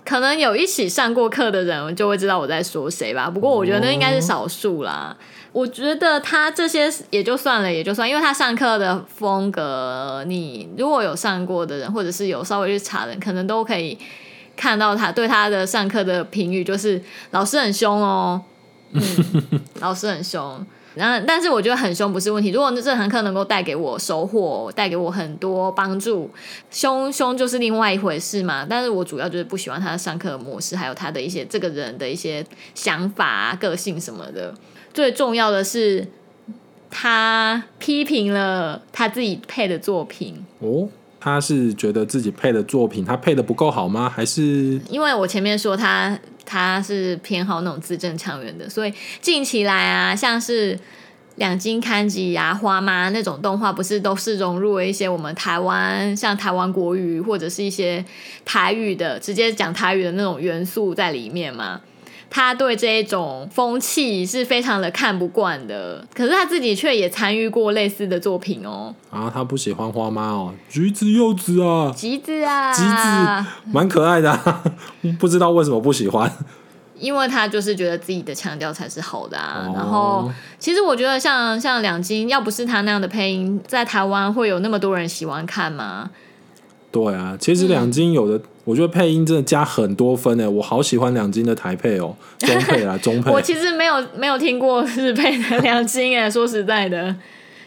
[0.07, 3.29] 可能有一起上过课的人就会知道我在说谁吧。
[3.29, 5.15] 不过我觉得那应该是少数啦。
[5.53, 13.99] 我觉得他这些也就算了，也就算，因为他上课的风格，你如果有上过的人，或者是有稍微去查的人，可能都可以
[14.55, 18.41] 看到他对他的上课的评语，就是老师很凶哦，
[18.93, 19.03] 嗯，
[19.81, 20.65] 老师很凶。
[20.97, 22.51] 然后，但是我觉得很凶不是问题。
[22.51, 26.31] 如果这堂课能够带给我收获，带给我很多帮助，
[26.71, 28.67] 凶凶就是另外一回事嘛。
[28.69, 32.43] 但是我主要就是不喜欢他的上课的模式，还有他的一些这个人的一些
[32.75, 34.55] 想法啊、个性什么的。
[34.95, 36.07] 最重要的是，
[36.91, 40.43] 他批评了他自己配的作品。
[40.61, 40.89] 哦，
[41.21, 44.09] 他是觉得自己配的作品他配的不够好吗？
[44.09, 46.19] 还是因为我前面说他。
[46.47, 50.79] 他是偏好那种字正腔圆的，所以近期来啊，像是
[51.35, 58.03] 两津勘吉呀、花妈那种动画，不是都是融入了一些我们台湾像台湾国语或者是一些
[58.45, 61.83] 台语的直接讲台语的那种元素在里面吗？
[62.37, 68.95] 他对这一种风气是非常的看不惯的，可是他自己却也参与过类似的作品哦。
[69.09, 74.63] 啊，他不喜欢花妈哦，橘子柚子啊，橘子啊，橘子蛮可爱的啊，
[75.19, 76.31] 不知道为什么不喜欢。
[76.99, 79.65] 因为他就是觉得自己的腔调才是好的啊。
[79.67, 86.11] 哦、然后，其实我觉得像像两金，要不是他那样的配音，在台湾会有那么多人喜欢看吗？
[86.93, 88.45] 对啊，其实两金有的。
[88.67, 93.31] 嗯我觉得配音真的加很多分诶，我好喜欢两金的台配哦，中配啦， 中配。
[93.31, 97.15] 我其实没有没有听过日配的两金诶， 说实在的，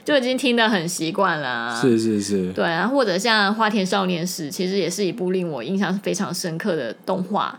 [0.03, 1.73] 就已经听得很习惯了。
[1.81, 7.57] 是是是，对啊，或者像《花田少年史》，其实也是一部令我印象非常深刻的动画，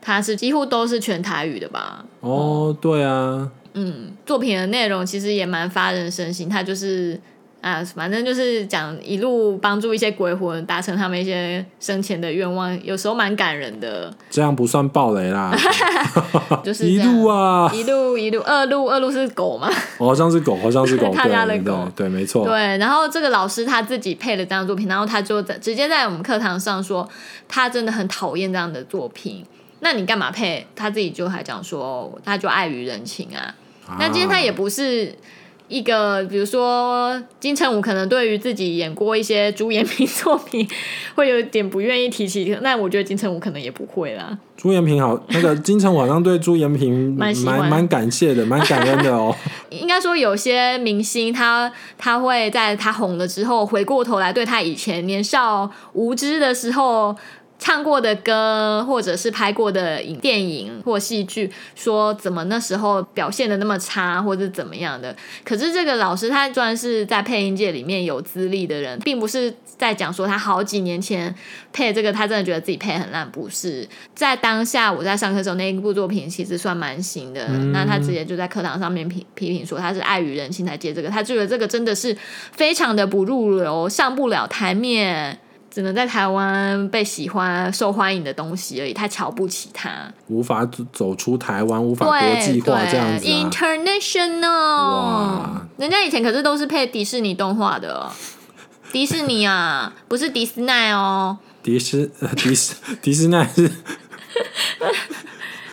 [0.00, 2.02] 它是几乎都是全台语的吧？
[2.20, 7.20] 哦，对啊，嗯，作品的内容其实也蛮发人深省，它就是。
[7.62, 14.12] 啊，反正就是讲一路帮助一些鬼魂达成他们一些生前的愿望，有时候蛮感人的。
[14.28, 15.56] 这样不算暴雷啦
[16.64, 19.70] 就是一路啊，一路一路，二路二路是狗吗？
[19.96, 22.44] 好像是狗，好像是狗， 他家的狗，对，没错。
[22.44, 27.08] 对，然后这个老师他自己配了这样作品，然后他就在直接在我们课堂上说，
[27.46, 29.46] 他真的很讨厌这样的作品。
[29.78, 30.66] 那你干嘛配？
[30.74, 33.54] 他自己就还讲说，他就碍于人情啊。
[33.86, 35.14] 啊那今天他也不是。
[35.68, 40.68] 一个，比如说金城武可能对于自己演过一些朱延平作品，
[41.14, 42.56] 会有点不愿意提起。
[42.60, 44.38] 那我觉得金城武可能也不会啦。
[44.56, 49.34] 朱延平好，那个金城武好像对朱延平蛮蛮蛮感谢的，蛮感恩的哦。
[49.70, 57.16] 应该说有些明星他他会在他红了之后，回过头来对他以前年少无知的时候。
[57.62, 65.14] 唱过的歌，或者是拍过的影电影或戏剧，说怎么那时候表现的那么差，或者怎么样的。
[65.44, 71.32] 可是这个老师他算是在配音界里面有资历的人，并不是在讲说他好几年前
[71.72, 73.88] 配这个，他真的觉得自己配很烂，不是。
[74.12, 82.16] 在当下我在上课的时候，那一部作品其实算蛮新的，嗯、那他直接就在课堂上面批批评说他是碍于人情才接这个，他觉得这个真的是
[82.50, 85.38] 非常的不入流，上不了台面。
[85.72, 89.90] 只能在台湾被喜欢、受欢迎的东西而已，太瞧不起他，
[90.28, 93.50] 无法走出台湾，无法国际化这样子、啊。
[93.50, 95.66] International，哇！
[95.78, 98.12] 人家以前可是都是配迪士尼动画的，
[98.92, 101.38] 迪士尼啊， 不是迪斯奈哦。
[101.62, 103.70] 迪士迪士迪士奈是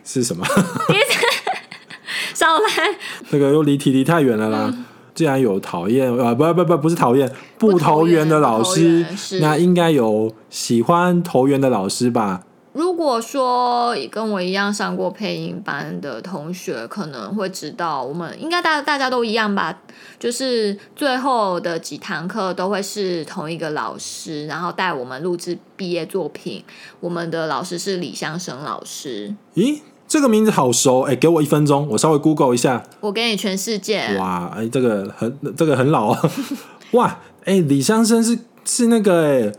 [0.02, 0.46] 是什么？
[0.88, 2.96] 迪士少来，
[3.28, 4.72] 那个又离题离太远了啦。
[4.72, 4.84] 嗯
[5.20, 9.04] 既然有讨厌啊，不不不，不是讨厌不投缘的老师，
[9.38, 12.42] 那应该有喜欢投缘的老师吧？
[12.72, 19.78] 如果说跟我一样上过配音班的同学，可能会知道，我们应该大大家都一样吧？
[20.18, 26.64] 就是最后的几堂课都会是同一个老师，然后带我们录制毕业作品。
[27.00, 29.34] 我们的老师是李香生老师。
[29.54, 29.80] 咦？
[30.10, 32.82] 这个名字好熟，哎，给我一分钟，我稍微 Google 一下。
[32.98, 34.16] 我给你全世界。
[34.18, 36.30] 哇，哎，这个很，这个很老啊。
[36.90, 39.52] 哇，哎，李香生是是那个，哎，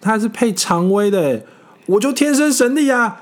[0.00, 1.42] 他是配常威的，哎，
[1.84, 3.20] 我就天生神力啊。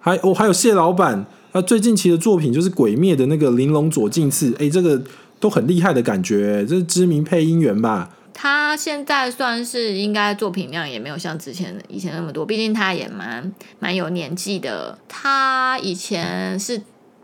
[0.00, 5.00] 还我、哦、还有谢老板，他最近期的作品就是《鬼灭》的那个玲珑左近次，哎，这个
[5.40, 8.10] 都很厉害的感觉，这是知名配音员吧？
[8.32, 14.98] 他现在算是应该作品量也没有像之前以前那么多，毕竟他也蛮蛮有年纪的。
[15.08, 16.82] 他以前是。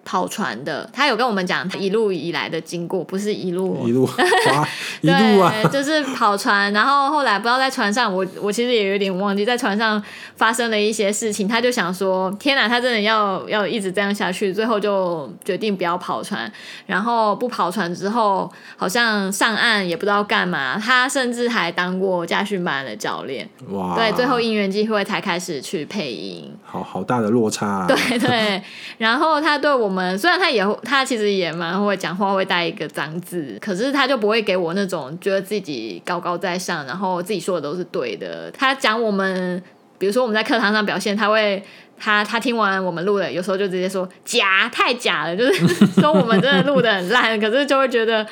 [0.09, 4.67] 跑船的，他有跟我们讲他一路以来的经过，不是一路 一路啊，
[5.03, 6.73] 一路啊，就是跑船。
[6.73, 10.03] 然后后来不知道在船上，我我其实也有点忘记在船上
[10.35, 11.47] 发生了一些事情。
[11.47, 16.51] 他就想说，天哪，他真的要要一直这样下去，最后就决定不要跑船。
[16.87, 20.79] 然后不跑船之后，好像上岸也不知道干嘛。
[20.83, 23.47] 他甚至还当过驾训班的教练。
[23.69, 26.51] 哇，对，最后因缘机会才开始去配音。
[26.65, 27.87] 好好大的落差啊。
[27.87, 28.63] 对对，
[28.97, 29.98] 然后他对我们。
[29.99, 38.51] 们虽然他也他其实也蛮会讲话，会带一个脏字，可是他就不会给我那种觉得自己高高在上，然后自己说的都是对的。
[38.53, 39.61] 他讲我们，
[39.99, 41.61] 比如说我们在课堂上表现，他会
[41.99, 48.25] 他他听完我们录的，有时候就直接说假，太假了，就是说我们真的录的很烂，可是就会觉得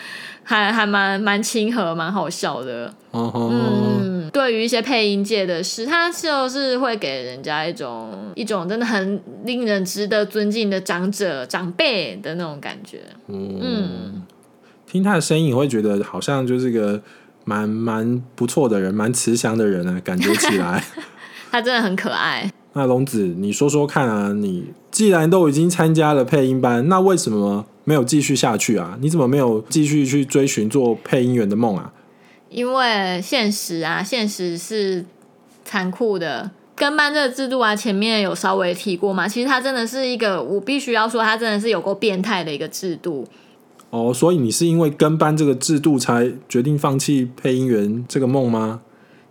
[0.47, 2.95] 还还蛮蛮亲和，蛮好笑的。
[3.13, 4.31] 嗯。
[4.33, 13.01] 对于一些配音界的事，他就是会给人家一种一种真的很令人值得尊敬的长者长辈的那种感觉。
[13.29, 14.23] 嗯，嗯，
[14.87, 17.01] 听他的声音，你会觉得好像就是个
[17.47, 20.85] 蛮蛮不错的人，蛮慈祥的人啊，感觉起来。
[21.51, 22.53] 他真的很可爱。
[22.75, 28.99] 那龙子，你说说看啊，你既然都已经参加了配音班，那为什么没有继续下去啊？
[29.01, 31.93] 你怎么没有继续去追寻做配音员的梦啊？
[32.51, 35.07] 因为现实啊，现实是
[35.65, 36.51] 残酷的。
[36.75, 39.29] 跟班这个制度啊，前面有稍微提过嘛。
[39.29, 43.25] 其实它真的是一个，我必须要说，它真的是有够变态的一个制度。
[43.91, 48.81] 哦，所以你是因为跟班这个制度才决定放弃配音员这个梦吗？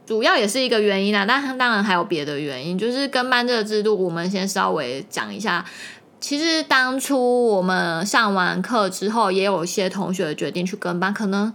[0.05, 2.77] 主要也是一个原因啊，但当然还有别的原因。
[2.77, 5.65] 就是跟班这个制度，我们先稍微讲一下。
[6.19, 11.53] 其实当初我们上完课之后，也有一些同学决定去跟班，可能。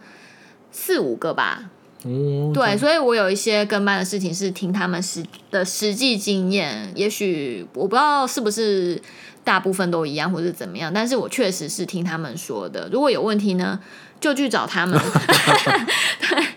[0.73, 1.69] 四五个吧，
[2.05, 5.21] 嗯，对，所以我有一些跟班的事情是听他们实
[5.51, 9.03] 的实际经验，也许我不知道是不是
[9.43, 12.89] 大部分都一样，或是怎么样，但是我确实是听他们说的。
[12.93, 13.81] 如果有问题呢，
[14.21, 15.01] 就去找他们。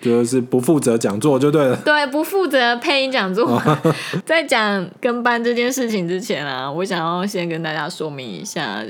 [0.01, 1.75] 对， 就是不负责讲座就对了。
[1.85, 3.61] 对，不负责配音讲座。
[4.25, 8.83] 在讲跟班这件事情之前啊，我想要先跟大家说明一下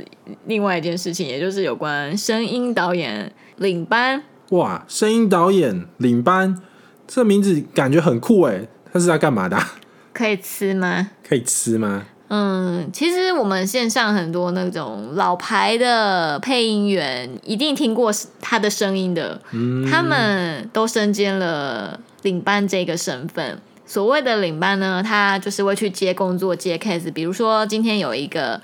[0.48, 4.24] 另外一件事情，也就是有关声音导演领班。
[4.50, 6.60] 哇，声音导演领班，
[7.08, 8.68] 这名字感觉很酷哎！
[8.92, 9.72] 他是在干嘛的啊？
[10.14, 11.10] 可以吃吗？
[11.28, 12.04] 可以吃吗？
[12.36, 19.40] 嗯，其实我们线上很多那种老牌的配音员，一定听过他的声音的。
[19.52, 23.60] 嗯，他们都身兼了领班这个身份。
[23.86, 27.14] 所谓的领班呢，他就是会去接工作、接 case。
[27.14, 28.60] 比如说今天有一个。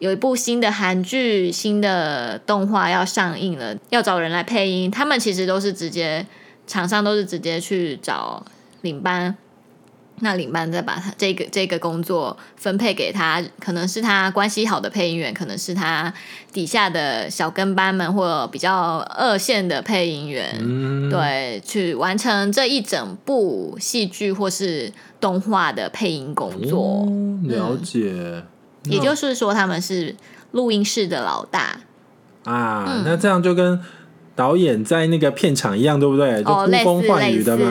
[0.00, 4.90] 有一部新的韩剧、新的动画要上映了，要找人来配音。
[4.90, 6.26] 他们其实都是直接，
[6.66, 8.42] 厂商都是直接去找
[8.80, 9.36] 领班，
[10.20, 16.12] 那领班再把他这个这个工作分配给他，可能是他关系好的配音员，可能是他
[16.52, 26.80] 底下的小跟班们，或者比较二线的配音员，嗯、对，去完成这一整部戏剧或是动画的配音工作。
[26.80, 27.08] 哦、
[27.44, 28.44] 了解、嗯，
[28.84, 30.14] 也就是说他们是
[30.52, 31.80] 录音室的老大
[32.44, 33.02] 啊、嗯。
[33.04, 33.80] 那这样就跟。
[34.36, 36.42] 导演在那个片场一样，对不对？
[36.42, 37.66] 就呼风唤雨的嘛。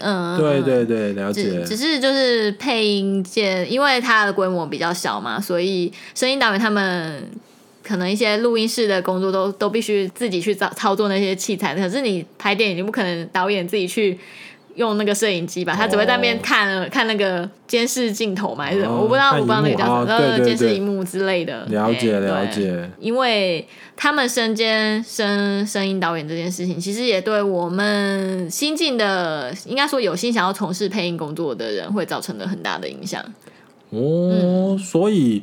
[0.00, 1.62] 嗯，对对对，了解。
[1.64, 7.22] 只，只是就是配音界，因为它的规模比较小嘛，所以声音导演他们
[7.82, 11.74] 可能一些录音室的工作都都必须自己去操操作那些器材。
[11.74, 14.18] 可是你拍电影，你不可能导演自己去。
[14.76, 18.96] 用那个摄影机吧，他只会在那边看、哦、看那个监视镜头嘛，还是什么？
[19.00, 21.64] 我不知道，我不知道那个叫什么，监视荧幕之类的。
[21.66, 22.90] 了解了解。
[22.98, 23.66] 因为
[23.96, 33.22] 他们身兼声声音导演这件事情，其实也对我们新进的，应该说有心想要从事配音工作的人，会造成了很大的影响。
[33.90, 35.42] 哦，嗯、所以。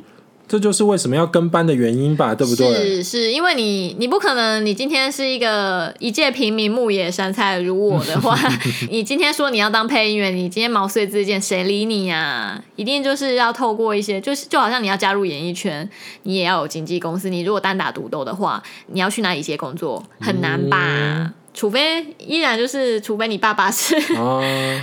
[0.50, 2.74] 这就是为什么要跟班的原因吧，对不对？
[2.74, 8.36] 是是，因为你你不可能，你今天是一个一介平民牧野山菜如我的话，
[8.90, 12.64] 你今天说你要当配音员，你今天毛遂自荐，谁理你呀、啊？
[12.74, 15.88] 一定就是要透过一些，就是就好像你要加入演艺圈，
[16.24, 17.30] 你也要有经纪公司。
[17.30, 20.78] 你如果单打独斗的话，你要去哪里接工作很难吧？
[20.80, 24.40] 嗯、除非依然就是，除非你爸爸是，啊、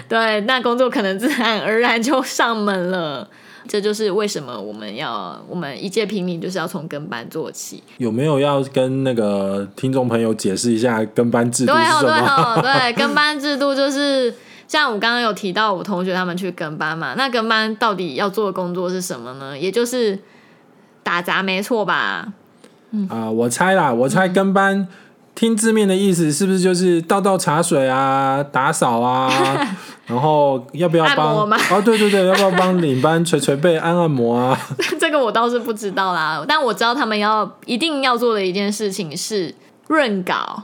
[0.08, 3.30] 对，那工作可能自然而然就上门了。
[3.68, 7.84] 这就是为什么我们要我们一介平民就是要从跟班做起。
[7.98, 12.02] 有没有要跟那个听众朋友解释一下跟班制度是什么？
[12.02, 14.34] 对哦，对哦，对， 跟班制度就是
[14.68, 19.58] 像我刚刚有提到我同学他们去跟班嘛，那跟班到底要做的工作是什么呢？
[19.58, 20.18] 也就是
[21.04, 22.32] 打杂，没错吧？
[22.92, 24.78] 嗯啊、呃，我猜啦，我猜跟班。
[24.80, 24.88] 嗯
[25.38, 29.30] 听字面的意思是不是就是倒倒茶水啊、打扫啊，
[30.08, 31.36] 然后要不要帮？
[31.36, 34.58] 哦，对对对，要不要帮领班捶捶背、按按摩啊？
[35.00, 39.54] 这个我倒是不知道啦，但我知道他们要一定要做的一件事情是
[39.88, 40.64] 润稿。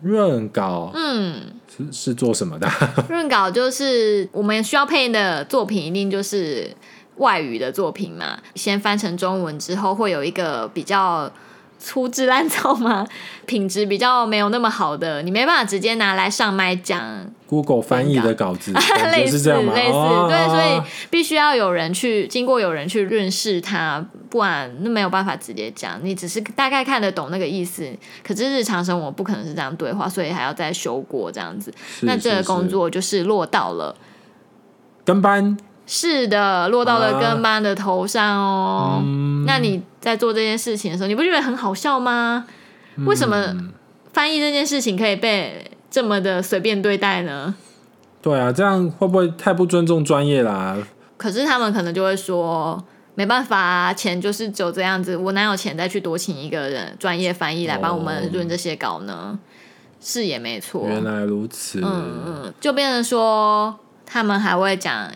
[0.00, 1.40] 润稿，嗯，
[1.76, 2.68] 是是做什么的？
[3.10, 6.70] 润稿就是我们需要配音的作品，一定就是
[7.16, 8.38] 外语的作品嘛。
[8.54, 11.30] 先翻成中文之后，会有一个比较。
[11.78, 13.06] 粗制滥造吗？
[13.46, 17.00] 品质比较没有那么好的，你没办法直接拿来上麦讲。
[17.46, 18.72] Google 翻译的稿子，
[19.12, 19.36] 类似？
[19.52, 26.00] 类似，哦、对，所以必须要有人去经过有人去润饰它，不然那没有办法直接讲。
[26.02, 27.86] 你只是大概看得懂那个意思，
[28.26, 31.72] 可是日常生活不可能是这样对话，所以还要再修过这样子。
[32.00, 33.94] 那这个工作就是落到了
[35.04, 35.56] 跟班。
[35.86, 38.98] 是的，落到了跟班的头上哦。
[38.98, 42.46] 啊嗯、那你在做这件事情的时候，你不觉得很好笑吗？
[42.96, 43.54] 嗯、为什么
[44.12, 47.54] 翻译这件事情可以被这么的随便对待呢？
[48.22, 50.76] 对啊，这样会不会太不尊重专业啦？
[51.18, 52.82] 可是他们可能就会说，
[53.14, 59.12] 没办法啊，钱就是只有这样子，我哪有钱再去多请一个人专业翻译来帮我们润这些稿呢？
[59.14, 59.38] 哦、
[60.00, 60.86] 是也没错。
[60.88, 61.82] 原来如此。
[61.84, 65.10] 嗯嗯，就变成说，他们还会讲。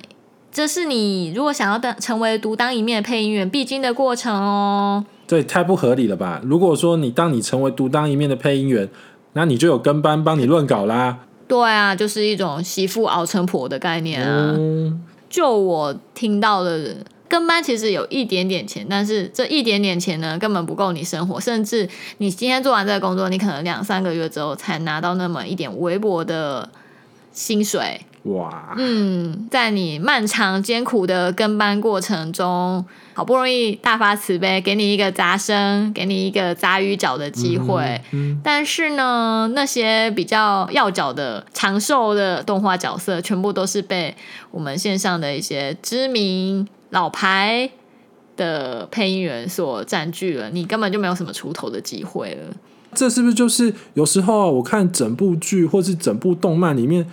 [0.58, 5.04] 这是你如果想要当成为独当一面的配音员必经的过程哦。
[5.28, 6.40] 对，太不合理了吧？
[6.42, 8.88] 如果说你当你成为独当一面的配音员，
[9.34, 11.18] 那你就有跟班帮你润稿啦。
[11.46, 14.52] 对啊，就是一种媳妇熬成婆的概念啊。
[14.58, 15.00] 嗯、
[15.30, 16.96] 就我听到的，
[17.28, 21.40] 跟班其实有一点点钱，但是这一点点钱呢，根本不够你生活。
[21.40, 26.68] 甚至你今天做完这个工作，你可能两三个月之后才拿到那么一点微薄的
[27.38, 28.00] 薪水。
[28.24, 32.84] 哇，嗯，在你漫长艰苦的跟班过程中，
[33.14, 38.02] 好不容易大发慈悲，给你一个杂声，给你一个杂鱼角的机会。
[38.10, 44.14] 嗯嗯、但是呢，那些比较要角的长寿的动画角色，全部都是被
[44.50, 47.70] 我们线上的一些知名老牌
[48.36, 52.54] 的配音员所占据了，你根本就没有什么出头的机会了。
[52.94, 57.06] 这是不是就是有时候我看整部剧或是整部动漫里面？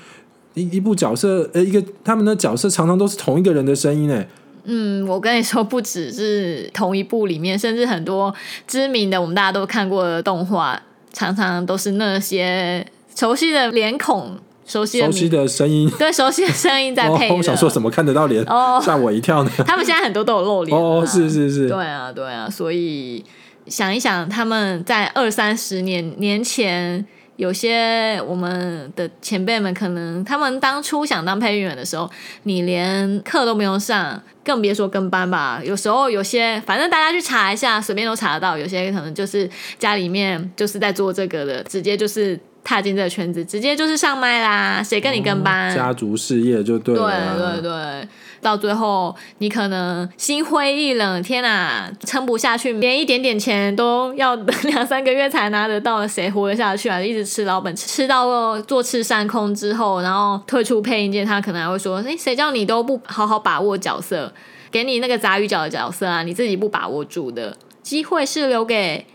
[0.55, 4.25] 一一部角色，呃，一个他们的角色常常都是同一个人的声音，哎，
[4.63, 8.33] 嗯，我跟你说，不只是同一部里面，甚至很多
[8.65, 17.29] 知名的我们大家都看过的动画，常常都是那些熟悉的脸孔、熟悉的、熟悉的声音，对，熟悉的声音在 配。
[17.29, 18.41] 哦，我想说什么看得到脸？
[18.45, 19.51] 哦，吓我一跳呢。
[19.67, 20.77] 他们现在很多都有露脸。
[20.77, 21.67] 哦，是是是。
[21.67, 23.21] 对啊，对啊，所以
[23.67, 27.05] 想一想，他们在二三十年年前。
[27.37, 32.09] 有些我们的前辈们可能，他们当初想当配音员的时候，
[32.43, 35.59] 你连课都不用上，更别说跟班吧。
[35.61, 38.57] 有时候有些，反正大家去查一下，随便都查得到。
[38.57, 45.73] 有些可能就是家里面就是在做这个的，直接就是踏进这个圈子，直接就是上麦啦，谁跟你跟班？
[45.73, 47.35] 哦、家族事业就对了。
[47.37, 48.07] 对对对，
[48.41, 56.99] 到最后你可能心灰意冷，天哪，撑不下去，连一点点钱都要等两三个月才拿得到，谁活得下去啊？
[56.99, 64.33] 一直吃老本，吃到坐吃山空之后，然后退出配音界，他可能还会说：“哎，谁叫你都不好好把握角色，
[64.71, 69.05] 给你那个杂鱼角的角色啊，你自己不把握住的机会是留给。”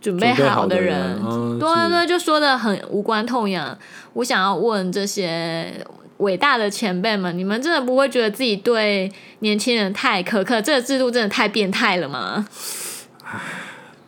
[0.00, 3.76] 准备好的人，的人嗯、对对，就说的很无关痛痒。
[4.14, 5.70] 我想要问这些
[6.20, 9.10] 伟大的前辈们，你们真的不会觉得自己对
[9.40, 10.62] 年轻人太苛刻？
[10.62, 12.46] 这个制度真的太变态了吗？
[13.24, 13.40] 唉，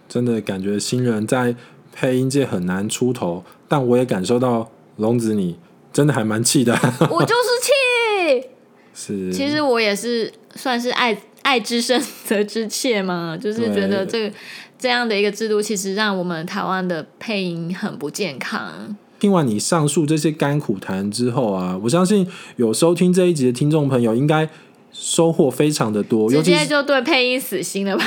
[0.08, 1.54] 真的感觉新人在
[1.92, 5.58] 配音界很难出头，但我也感受到龙子你
[5.92, 6.72] 真的还蛮气的。
[7.10, 8.48] 我就是气，
[8.94, 14.34] 是，其实我也是算是爱爱之深责之切嘛，就是觉得这个。
[14.78, 18.96] 这样的一个制度，其实让我们台湾的配音很不健康。
[19.22, 24.50] 听完你上述这些甘苦谈之后啊，我相信有收听这一集的听众朋友，应该
[24.92, 26.28] 收获非常的多。
[26.28, 28.04] 直接就对配音死心了吧？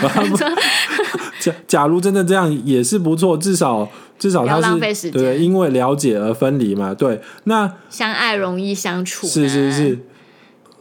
[1.39, 3.89] 假假如真的这样也是不错，至少
[4.19, 6.93] 至少他是浪费时间，对，因为了解而分离嘛。
[6.93, 9.97] 对，那相爱容易相处，是是是。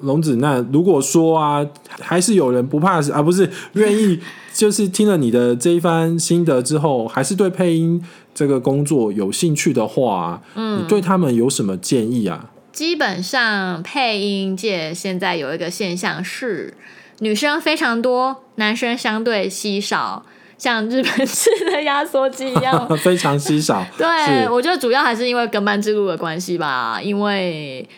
[0.01, 1.65] 龙子，那如果说啊，
[2.01, 4.19] 还是有人不怕死啊，不是愿意。
[4.53, 8.01] 就是听了你的这一番心得之后，还是对配音
[8.35, 12.51] 这个工作有兴趣的话，嗯，你对他们有什么建议啊？
[12.73, 16.75] 基本上配音界现在有一个现象是，
[17.21, 20.27] 女生非常多，男生相对稀少，
[20.59, 23.87] 像日本式的压缩机一样， 非常稀少。
[23.97, 27.89] 对，我觉得主要还是因为跟班制度的关系吧，因为。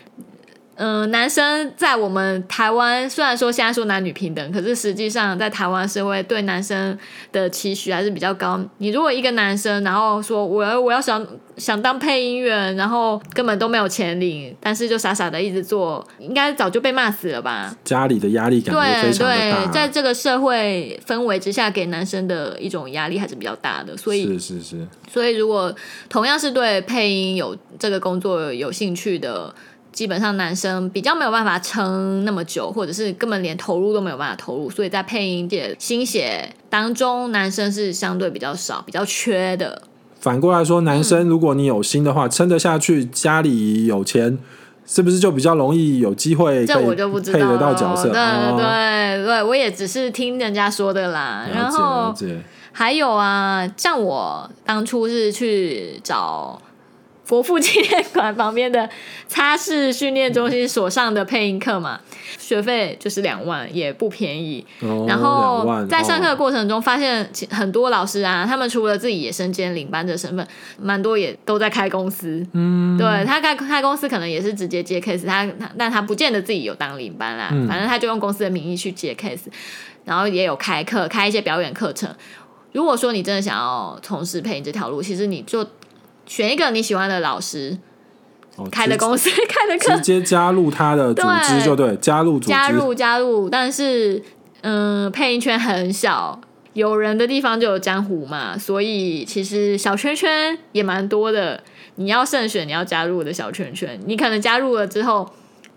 [0.77, 6.97] 嗯、呃，男生在我们台湾虽然说现在说男女平等，可是实际上在台湾社会对男生
[7.33, 8.61] 的期许还是比较高。
[8.79, 17.75] 你如果一个男生，然后说我要我要想想当配音员，然后根本都没有钱领，但是就傻傻的一直做，应该早就被骂死了吧？
[17.83, 19.57] 家里的压力感觉非常的大。
[19.57, 23.97] 对对，在这个社会氛围之下，给男生的一种压力还是比较大的。
[23.97, 24.87] 所以是是是。
[25.11, 25.75] 所以如果
[26.11, 29.55] 同样是对配音有这个工作有兴趣的。
[29.97, 39.81] 基本上男生比较没有办法撑那么久，或者是根本连投入都没有办法投入，所以在配音界新血当中，男生是相对比较少、比较缺的。
[40.21, 44.39] 反过来说，男生如果你有心的话，撑、嗯、得下去，家里有钱，
[44.85, 46.67] 是不是就比较容易有机会？
[46.67, 47.39] 这我就不知道。
[47.39, 48.21] 配得到角色，对
[48.59, 51.47] 对对，我也只是听人家说的啦。
[51.51, 52.15] 然后
[52.71, 56.61] 还有啊，像我当初是去找。
[57.29, 58.89] 国父纪念馆旁边的
[59.27, 62.01] 擦拭训练中心所上的配音课嘛，
[62.39, 64.65] 学费就是两万，也不便宜。
[64.81, 70.47] 哦、然后在上课的过程中，发现很多老师啊，他们除了自己也身兼领班的身份，
[70.79, 72.47] 蛮多也都在开公司。
[72.53, 75.45] 嗯，对，他开开公司可能也是直接接 case，他
[75.77, 79.47] 但他不见得自己有当领班啦，嗯、反正他就用公司的名义去接 case，
[80.05, 82.09] 然后也有开课，开一些表演课程。
[82.73, 85.67] 如果说你真的想要从事配音这条路，其实你就。
[86.27, 87.79] 选一个你喜欢的老师，
[88.57, 93.49] 哦、开的公司 开的课，直接加入他的组织就对，加入组织加入加入。
[93.49, 94.23] 但是，
[94.63, 96.41] 嗯，配音圈很小，
[96.73, 101.63] 有人的地方就有江湖嘛，所以其实小圈圈也蛮多的。
[101.99, 105.27] 你要慎选你要加入的小圈圈，你可能加入了之后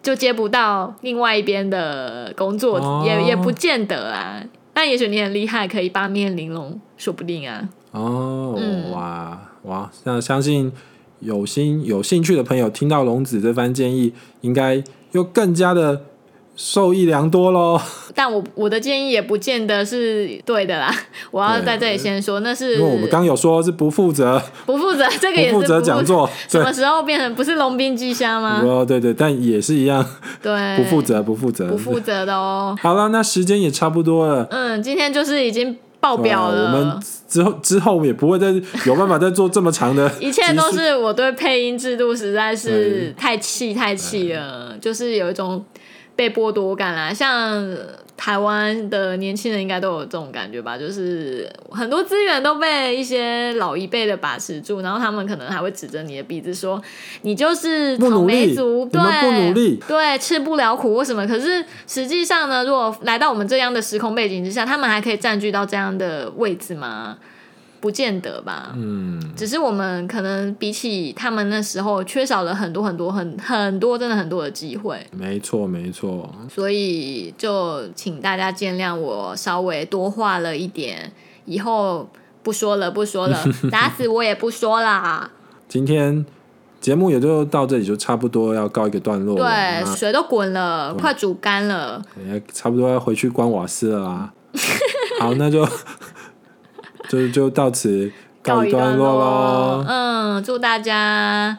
[0.04, 4.44] 就接不到另外一边的工作，哦、也也不见得啊。
[4.74, 7.70] 但也许你很厉害，可以八面玲珑，说不定啊。
[7.92, 9.40] 哦，嗯、哇。
[9.64, 10.72] 哇，那相信
[11.20, 14.82] 有心有兴趣的朋友听到龙子这番建议，应该
[15.12, 16.02] 又更加的
[16.56, 17.80] 受益良多喽。
[18.16, 20.94] 但我我的建议也不见得是对的啦，
[21.32, 28.62] 我要在这里先说，那是因为我们刚有说是不负责， 不负责，这个也是不负责讲座，什么时候变成不是龙兵巨虾吗？
[28.66, 30.06] 哦，对对，但也是一样，
[30.42, 32.76] 对，不负责，不负责，不负责的哦。
[32.82, 35.78] 好了，那时间也差不多了，嗯，今天就是已经。
[36.00, 38.48] 爆表了，我们之后之后也不会再
[38.86, 40.10] 有办法再做这么长的。
[40.20, 45.64] 一切都是我对配音制度实在是太气太气了，就是有一种
[46.20, 47.66] 被剥夺感啦，像。
[48.20, 56.84] 台湾的年轻人应该都有这种感觉吧，就是很多资源都被一些老一辈的把持住，然后他们可能还会指着你的鼻子说
[57.22, 61.26] 你就是草莓族，对，不努力，对，吃不了苦为什么。
[61.26, 67.18] 可是实际上呢，如果来到我们这样的时空背景之下，他们还可以占据到这样的位置吗？
[67.82, 81.12] 不见得吧，嗯，只是我们可能比起他们那时候缺少了很多很多很很多真的很多的机会，没错没错，所以就请大家见谅我稍微多话了一点，
[81.46, 82.10] 以后
[82.44, 85.32] 不说了不说了， 打死我也不说啦。
[85.68, 86.26] 今天
[86.82, 89.46] 节目也就到这里，就差不多要告一个段落了。
[89.46, 94.34] 对，水都滚了，快煮干了，也差不多要回去关瓦斯了啦。
[95.20, 95.68] 好，那就
[97.10, 98.10] 就就到此
[98.44, 99.86] 告一段落喽。
[99.88, 101.58] 嗯，祝大家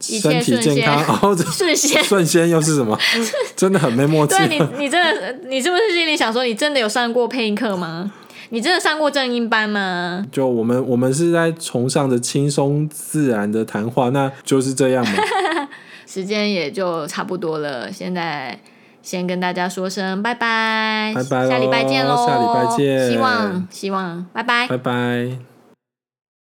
[0.00, 1.18] 身体健康。
[1.22, 2.98] 哦，顺仙顺仙又是什么？
[3.54, 4.34] 真的很没默契。
[4.38, 8.10] 对你，你真的，你是不是心里想说，你真的有上过配音课吗？
[8.50, 10.24] 你真的上过正音班吗？
[10.32, 15.12] 就我们，我们是在崇尚着轻松自然的谈话，那就是这样嘛。
[16.06, 18.58] 时间也就差不多了，现在。
[19.06, 22.26] 先跟大家说声拜拜，拜拜，下礼拜见喽！
[22.26, 25.55] 下礼拜见，希望希望，拜拜，拜拜。